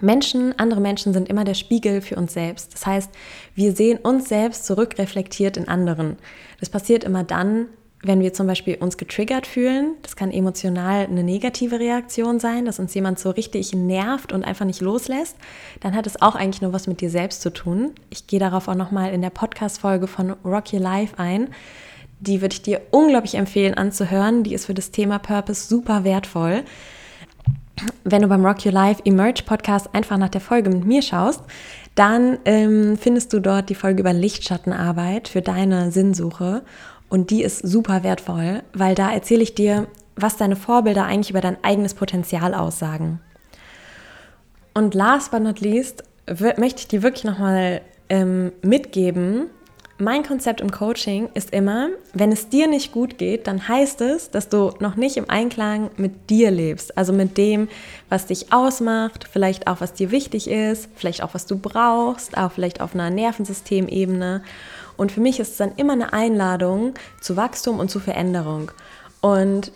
Menschen, 0.04 0.58
andere 0.60 0.82
Menschen 0.82 1.14
sind 1.14 1.30
immer 1.30 1.44
der 1.44 1.54
Spiegel 1.54 2.02
für 2.02 2.16
uns 2.16 2.34
selbst. 2.34 2.74
Das 2.74 2.86
heißt, 2.86 3.12
wir 3.56 3.74
sehen 3.74 3.98
uns 4.00 4.30
selbst 4.30 4.66
zurückreflektiert 4.66 5.58
in 5.58 5.68
anderen. 5.68 6.18
Das 6.60 6.70
passiert 6.70 7.04
immer 7.04 7.24
dann, 7.24 7.68
wenn 8.04 8.20
wir 8.20 8.34
zum 8.34 8.48
Beispiel 8.48 8.76
uns 8.76 8.98
getriggert 8.98 9.48
fühlen. 9.48 9.96
Das 10.02 10.16
kann 10.16 10.30
emotional 10.30 11.06
eine 11.06 11.24
negative 11.24 11.80
Reaktion 11.80 12.40
sein, 12.40 12.66
dass 12.66 12.80
uns 12.80 12.94
jemand 12.94 13.18
so 13.18 13.30
richtig 13.30 13.74
nervt 13.74 14.34
und 14.34 14.44
einfach 14.44 14.66
nicht 14.66 14.82
loslässt. 14.82 15.38
Dann 15.80 15.96
hat 15.96 16.06
es 16.06 16.22
auch 16.22 16.36
eigentlich 16.36 16.62
nur 16.62 16.74
was 16.74 16.86
mit 16.86 17.00
dir 17.00 17.10
selbst 17.10 17.42
zu 17.42 17.50
tun. 17.50 17.92
Ich 18.10 18.28
gehe 18.28 18.40
darauf 18.40 18.68
auch 18.68 18.76
nochmal 18.76 19.14
in 19.14 19.22
der 19.22 19.30
Podcast-Folge 19.30 20.08
von 20.08 20.32
Rock 20.44 20.74
Your 20.74 20.82
Life 20.82 21.18
ein. 21.18 21.48
Die 22.20 22.42
würde 22.42 22.54
ich 22.54 22.62
dir 22.62 22.82
unglaublich 22.92 23.36
empfehlen 23.36 23.74
anzuhören. 23.74 24.44
Die 24.44 24.54
ist 24.54 24.66
für 24.66 24.74
das 24.74 24.92
Thema 24.92 25.18
Purpose 25.20 25.68
super 25.68 26.04
wertvoll 26.04 26.64
wenn 28.04 28.22
du 28.22 28.28
beim 28.28 28.46
Rock 28.46 28.66
Your 28.66 28.72
Life 28.72 29.02
Emerge 29.06 29.44
Podcast 29.46 29.90
einfach 29.94 30.18
nach 30.18 30.30
der 30.30 30.42
Folge 30.42 30.70
mit 30.70 30.86
mir 30.86 31.02
schaust, 31.02 31.42
dann 31.96 32.40
ähm, 32.46 32.98
findest 32.98 33.34
du 33.34 33.40
dort 33.40 33.70
die 33.70 33.76
Folge 33.76 34.02
über 34.02 34.14
Lichtschattenarbeit 34.14 35.28
für 35.28 35.42
deine 35.42 35.92
Sinnsuche. 35.92 36.64
Und 37.10 37.30
die 37.30 37.44
ist 37.44 37.60
super 37.60 38.04
wertvoll, 38.04 38.64
weil 38.74 38.96
da 38.96 39.12
erzähle 39.12 39.44
ich 39.44 39.54
dir, 39.54 39.88
was 40.16 40.38
deine 40.38 40.56
Vorbilder 40.56 41.06
eigentlich 41.06 41.30
über 41.30 41.42
dein 41.42 41.64
eigenes 41.64 41.94
Potenzial 41.94 42.54
aussagen. 42.54 43.20
Und 44.74 44.96
last 44.96 45.32
but 45.32 45.42
not 45.42 45.60
least 45.60 46.04
möchte 46.58 46.80
ich 46.80 46.88
dir 46.88 47.04
wirklich 47.04 47.24
nochmal 47.24 47.82
ähm, 48.10 48.52
mitgeben, 48.62 49.50
mein 50.04 50.24
Konzept 50.24 50.62
im 50.62 50.72
Coaching 50.72 51.30
ist 51.34 51.52
immer, 51.52 51.90
wenn 52.14 52.32
es 52.32 52.50
dir 52.50 52.68
nicht 52.68 52.92
gut 52.92 53.18
geht, 53.18 53.48
dann 53.48 53.68
heißt 53.68 54.02
es, 54.02 54.30
dass 54.30 54.50
du 54.50 54.74
noch 54.80 54.96
nicht 54.96 55.18
im 55.18 55.30
Einklang 55.30 55.90
mit 55.98 56.30
dir 56.30 56.52
lebst. 56.52 56.98
Also 56.98 57.14
mit 57.14 57.38
dem, 57.38 57.70
was 58.10 58.26
dich 58.26 58.52
ausmacht, 58.52 59.28
vielleicht 59.32 59.68
auch, 59.68 59.82
was 59.82 59.94
dir 59.94 60.12
wichtig 60.12 60.50
ist, 60.50 60.90
vielleicht 60.96 61.24
auch, 61.24 61.34
was 61.34 61.46
du 61.46 61.58
brauchst, 61.58 62.38
auch 62.38 62.52
vielleicht 62.52 62.82
auf 62.82 62.94
einer 62.94 63.10
Nervensystemebene. 63.10 64.44
Und 64.98 65.12
für 65.12 65.22
mich 65.22 65.40
ist 65.40 65.52
es 65.52 65.58
dann 65.58 65.74
immer 65.78 65.94
eine 65.94 66.14
Einladung 66.14 66.94
zu 67.22 67.36
Wachstum 67.36 67.80
und 67.80 67.90
zu 67.90 68.00
Veränderung. 68.00 68.72
Und 69.22 69.72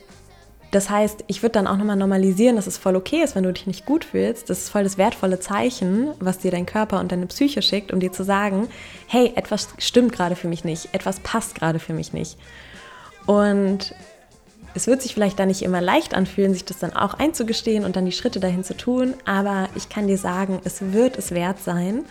das 0.72 0.90
heißt, 0.90 1.24
ich 1.28 1.42
würde 1.44 1.54
dann 1.54 1.68
auch 1.68 1.78
nochmal 1.78 1.96
normalisieren, 1.96 2.58
dass 2.58 2.68
es 2.68 2.78
voll 2.78 2.96
okay 2.96 3.24
ist, 3.24 3.36
wenn 3.36 3.44
du 3.44 3.54
dich 3.54 3.68
nicht 3.68 3.86
gut 3.86 4.04
fühlst. 4.04 4.50
Das 4.50 4.60
ist 4.60 4.70
voll 4.70 4.84
das 4.84 4.98
wertvolle 4.98 5.40
Zeichen, 5.40 6.10
was 6.20 6.40
dir 6.40 6.52
dein 6.52 6.66
Körper 6.66 7.00
und 7.00 7.12
deine 7.12 7.26
Psyche 7.28 7.62
schickt, 7.62 7.94
um 7.94 8.00
dir 8.00 8.12
zu 8.12 8.24
sagen, 8.24 8.68
hey, 9.08 9.32
etwas 9.36 9.70
stimmt 9.78 10.12
gerade 10.12 10.36
für 10.36 10.48
mich 10.48 10.66
nicht, 10.66 10.90
etwas 10.94 11.22
passt 11.22 11.56
gerade 11.56 11.80
für 11.80 11.94
mich 11.94 12.12
nicht. 12.12 12.38
Und 13.26 13.96
es 14.74 14.88
wird 14.88 15.02
sich 15.02 15.14
vielleicht 15.14 15.40
dann 15.40 15.48
nicht 15.48 15.64
immer 15.64 15.82
leicht 15.82 16.14
anfühlen, 16.14 16.54
sich 16.54 16.66
das 16.66 16.80
dann 16.80 16.94
auch 16.94 17.14
einzugestehen 17.14 17.86
und 17.86 17.96
dann 17.96 18.06
die 18.06 18.12
Schritte 18.12 18.40
dahin 18.40 18.64
zu 18.64 18.76
tun, 18.76 19.14
aber 19.26 19.70
ich 19.76 19.90
kann 19.90 20.08
dir 20.08 20.18
sagen, 20.18 20.60
es 20.66 20.94
wird 20.94 21.18
es 21.18 21.32
wert 21.32 21.60
sein. 21.60 22.04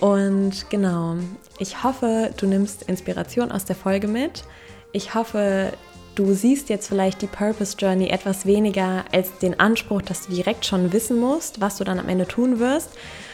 Und 0.00 0.68
genau, 0.70 1.16
ich 1.58 1.82
hoffe, 1.84 2.30
du 2.36 2.46
nimmst 2.46 2.82
Inspiration 2.82 3.52
aus 3.52 3.64
der 3.64 3.76
Folge 3.76 4.08
mit. 4.08 4.44
Ich 4.92 5.14
hoffe, 5.14 5.72
Du 6.16 6.32
siehst 6.32 6.70
jetzt 6.70 6.88
vielleicht 6.88 7.20
die 7.20 7.26
Purpose 7.26 7.76
Journey 7.78 8.08
etwas 8.08 8.46
weniger 8.46 9.04
als 9.12 9.36
den 9.36 9.60
Anspruch, 9.60 10.00
dass 10.00 10.26
du 10.26 10.32
direkt 10.32 10.64
schon 10.64 10.94
wissen 10.94 11.20
musst, 11.20 11.60
was 11.60 11.76
du 11.76 11.84
dann 11.84 11.98
am 11.98 12.08
Ende 12.08 12.26
tun 12.26 12.58
wirst, 12.58 12.88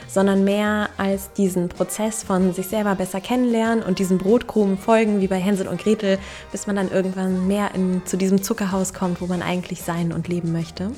sondern 0.08 0.42
mehr 0.42 0.88
als 0.96 1.32
diesen 1.32 1.68
Prozess 1.68 2.24
von 2.24 2.52
sich 2.52 2.66
selber 2.66 2.96
besser 2.96 3.20
kennenlernen 3.20 3.84
und 3.84 4.00
diesen 4.00 4.18
Brotkrumen 4.18 4.78
folgen, 4.78 5.20
wie 5.20 5.28
bei 5.28 5.38
Hänsel 5.38 5.68
und 5.68 5.80
Gretel, 5.80 6.18
bis 6.50 6.66
man 6.66 6.74
dann 6.74 6.90
irgendwann 6.90 7.46
mehr 7.46 7.72
in, 7.72 8.02
zu 8.04 8.16
diesem 8.16 8.42
Zuckerhaus 8.42 8.92
kommt, 8.92 9.20
wo 9.20 9.26
man 9.26 9.42
eigentlich 9.42 9.82
sein 9.82 10.12
und 10.12 10.26
leben 10.26 10.50
möchte. 10.50 10.90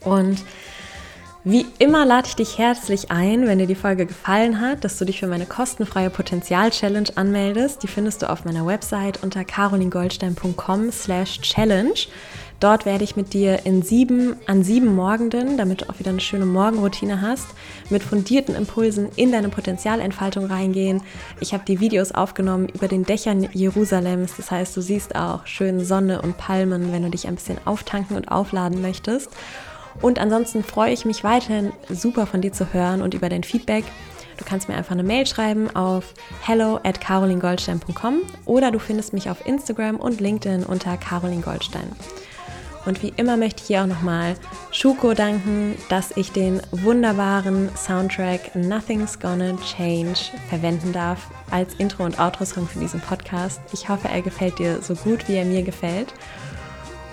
Und 0.00 0.42
wie 1.50 1.64
immer 1.78 2.04
lade 2.04 2.28
ich 2.28 2.36
dich 2.36 2.58
herzlich 2.58 3.10
ein, 3.10 3.46
wenn 3.46 3.58
dir 3.58 3.66
die 3.66 3.74
Folge 3.74 4.04
gefallen 4.04 4.60
hat, 4.60 4.84
dass 4.84 4.98
du 4.98 5.06
dich 5.06 5.20
für 5.20 5.26
meine 5.26 5.46
kostenfreie 5.46 6.10
Potenzial-Challenge 6.10 7.08
anmeldest. 7.14 7.82
Die 7.82 7.86
findest 7.86 8.20
du 8.20 8.28
auf 8.28 8.44
meiner 8.44 8.66
Website 8.66 9.22
unter 9.22 9.44
carolingoldstein.com 9.44 10.92
slash 10.92 11.40
challenge. 11.40 12.08
Dort 12.60 12.84
werde 12.84 13.02
ich 13.02 13.16
mit 13.16 13.32
dir 13.32 13.64
in 13.64 13.80
sieben, 13.80 14.36
an 14.46 14.62
sieben 14.62 14.94
Morgenden, 14.94 15.56
damit 15.56 15.80
du 15.80 15.88
auch 15.88 15.98
wieder 15.98 16.10
eine 16.10 16.20
schöne 16.20 16.44
Morgenroutine 16.44 17.22
hast, 17.22 17.46
mit 17.88 18.02
fundierten 18.02 18.54
Impulsen 18.54 19.08
in 19.16 19.32
deine 19.32 19.48
Potenzialentfaltung 19.48 20.44
reingehen. 20.44 21.00
Ich 21.40 21.54
habe 21.54 21.64
die 21.66 21.80
Videos 21.80 22.12
aufgenommen 22.12 22.68
über 22.68 22.88
den 22.88 23.04
Dächern 23.04 23.48
Jerusalems. 23.54 24.36
Das 24.36 24.50
heißt, 24.50 24.76
du 24.76 24.82
siehst 24.82 25.16
auch 25.16 25.46
schön 25.46 25.82
Sonne 25.82 26.20
und 26.20 26.36
Palmen, 26.36 26.92
wenn 26.92 27.04
du 27.04 27.08
dich 27.08 27.26
ein 27.26 27.36
bisschen 27.36 27.56
auftanken 27.64 28.16
und 28.16 28.30
aufladen 28.30 28.82
möchtest. 28.82 29.30
Und 30.00 30.18
ansonsten 30.18 30.62
freue 30.62 30.92
ich 30.92 31.04
mich 31.04 31.24
weiterhin 31.24 31.72
super 31.88 32.26
von 32.26 32.40
dir 32.40 32.52
zu 32.52 32.72
hören 32.72 33.02
und 33.02 33.14
über 33.14 33.28
dein 33.28 33.42
Feedback. 33.42 33.84
Du 34.36 34.44
kannst 34.44 34.68
mir 34.68 34.76
einfach 34.76 34.92
eine 34.92 35.02
Mail 35.02 35.26
schreiben 35.26 35.74
auf 35.74 36.14
hello 36.42 36.78
at 36.84 37.00
carolingoldstein.com 37.00 38.22
oder 38.44 38.70
du 38.70 38.78
findest 38.78 39.12
mich 39.12 39.28
auf 39.28 39.44
Instagram 39.46 39.96
und 39.96 40.20
LinkedIn 40.20 40.64
unter 40.64 40.96
Caroline 40.96 41.42
Goldstein. 41.42 41.90
Und 42.86 43.02
wie 43.02 43.12
immer 43.16 43.36
möchte 43.36 43.60
ich 43.60 43.66
hier 43.66 43.82
auch 43.82 43.86
nochmal 43.86 44.34
Schuko 44.70 45.12
danken, 45.12 45.74
dass 45.90 46.16
ich 46.16 46.32
den 46.32 46.62
wunderbaren 46.70 47.68
Soundtrack 47.76 48.54
Nothing's 48.54 49.18
Gonna 49.20 49.58
Change 49.58 50.18
verwenden 50.48 50.92
darf 50.92 51.28
als 51.50 51.74
Intro- 51.74 52.04
und 52.04 52.18
Outro-Song 52.18 52.66
für 52.66 52.78
diesen 52.78 53.00
Podcast. 53.00 53.60
Ich 53.72 53.88
hoffe, 53.88 54.08
er 54.08 54.22
gefällt 54.22 54.58
dir 54.58 54.80
so 54.80 54.94
gut, 54.94 55.28
wie 55.28 55.34
er 55.34 55.44
mir 55.44 55.62
gefällt. 55.62 56.14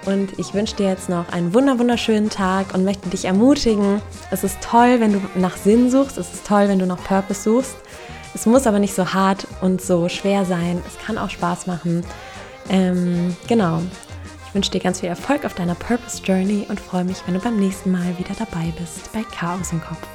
Und 0.05 0.37
ich 0.37 0.53
wünsche 0.53 0.75
dir 0.75 0.87
jetzt 0.87 1.09
noch 1.09 1.29
einen 1.29 1.53
wunderschönen 1.53 2.29
Tag 2.29 2.73
und 2.73 2.83
möchte 2.83 3.09
dich 3.09 3.25
ermutigen. 3.25 4.01
Es 4.31 4.43
ist 4.43 4.61
toll, 4.61 4.99
wenn 4.99 5.13
du 5.13 5.21
nach 5.35 5.57
Sinn 5.57 5.89
suchst. 5.89 6.17
Es 6.17 6.33
ist 6.33 6.45
toll, 6.45 6.67
wenn 6.67 6.79
du 6.79 6.85
nach 6.85 7.03
Purpose 7.03 7.41
suchst. 7.41 7.75
Es 8.35 8.45
muss 8.45 8.67
aber 8.67 8.79
nicht 8.79 8.93
so 8.93 9.13
hart 9.13 9.47
und 9.61 9.81
so 9.81 10.09
schwer 10.09 10.45
sein. 10.45 10.81
Es 10.87 11.03
kann 11.03 11.17
auch 11.17 11.29
Spaß 11.29 11.67
machen. 11.67 12.03
Ähm, 12.69 13.35
genau. 13.47 13.81
Ich 14.47 14.53
wünsche 14.53 14.71
dir 14.71 14.79
ganz 14.79 14.99
viel 14.99 15.09
Erfolg 15.09 15.43
auf 15.45 15.53
deiner 15.53 15.75
Purpose 15.75 16.21
Journey 16.23 16.65
und 16.69 16.79
freue 16.79 17.03
mich, 17.03 17.17
wenn 17.25 17.33
du 17.33 17.39
beim 17.39 17.57
nächsten 17.57 17.91
Mal 17.91 18.17
wieder 18.17 18.35
dabei 18.37 18.73
bist 18.77 19.11
bei 19.11 19.23
Chaos 19.23 19.71
im 19.71 19.81
Kopf. 19.81 20.05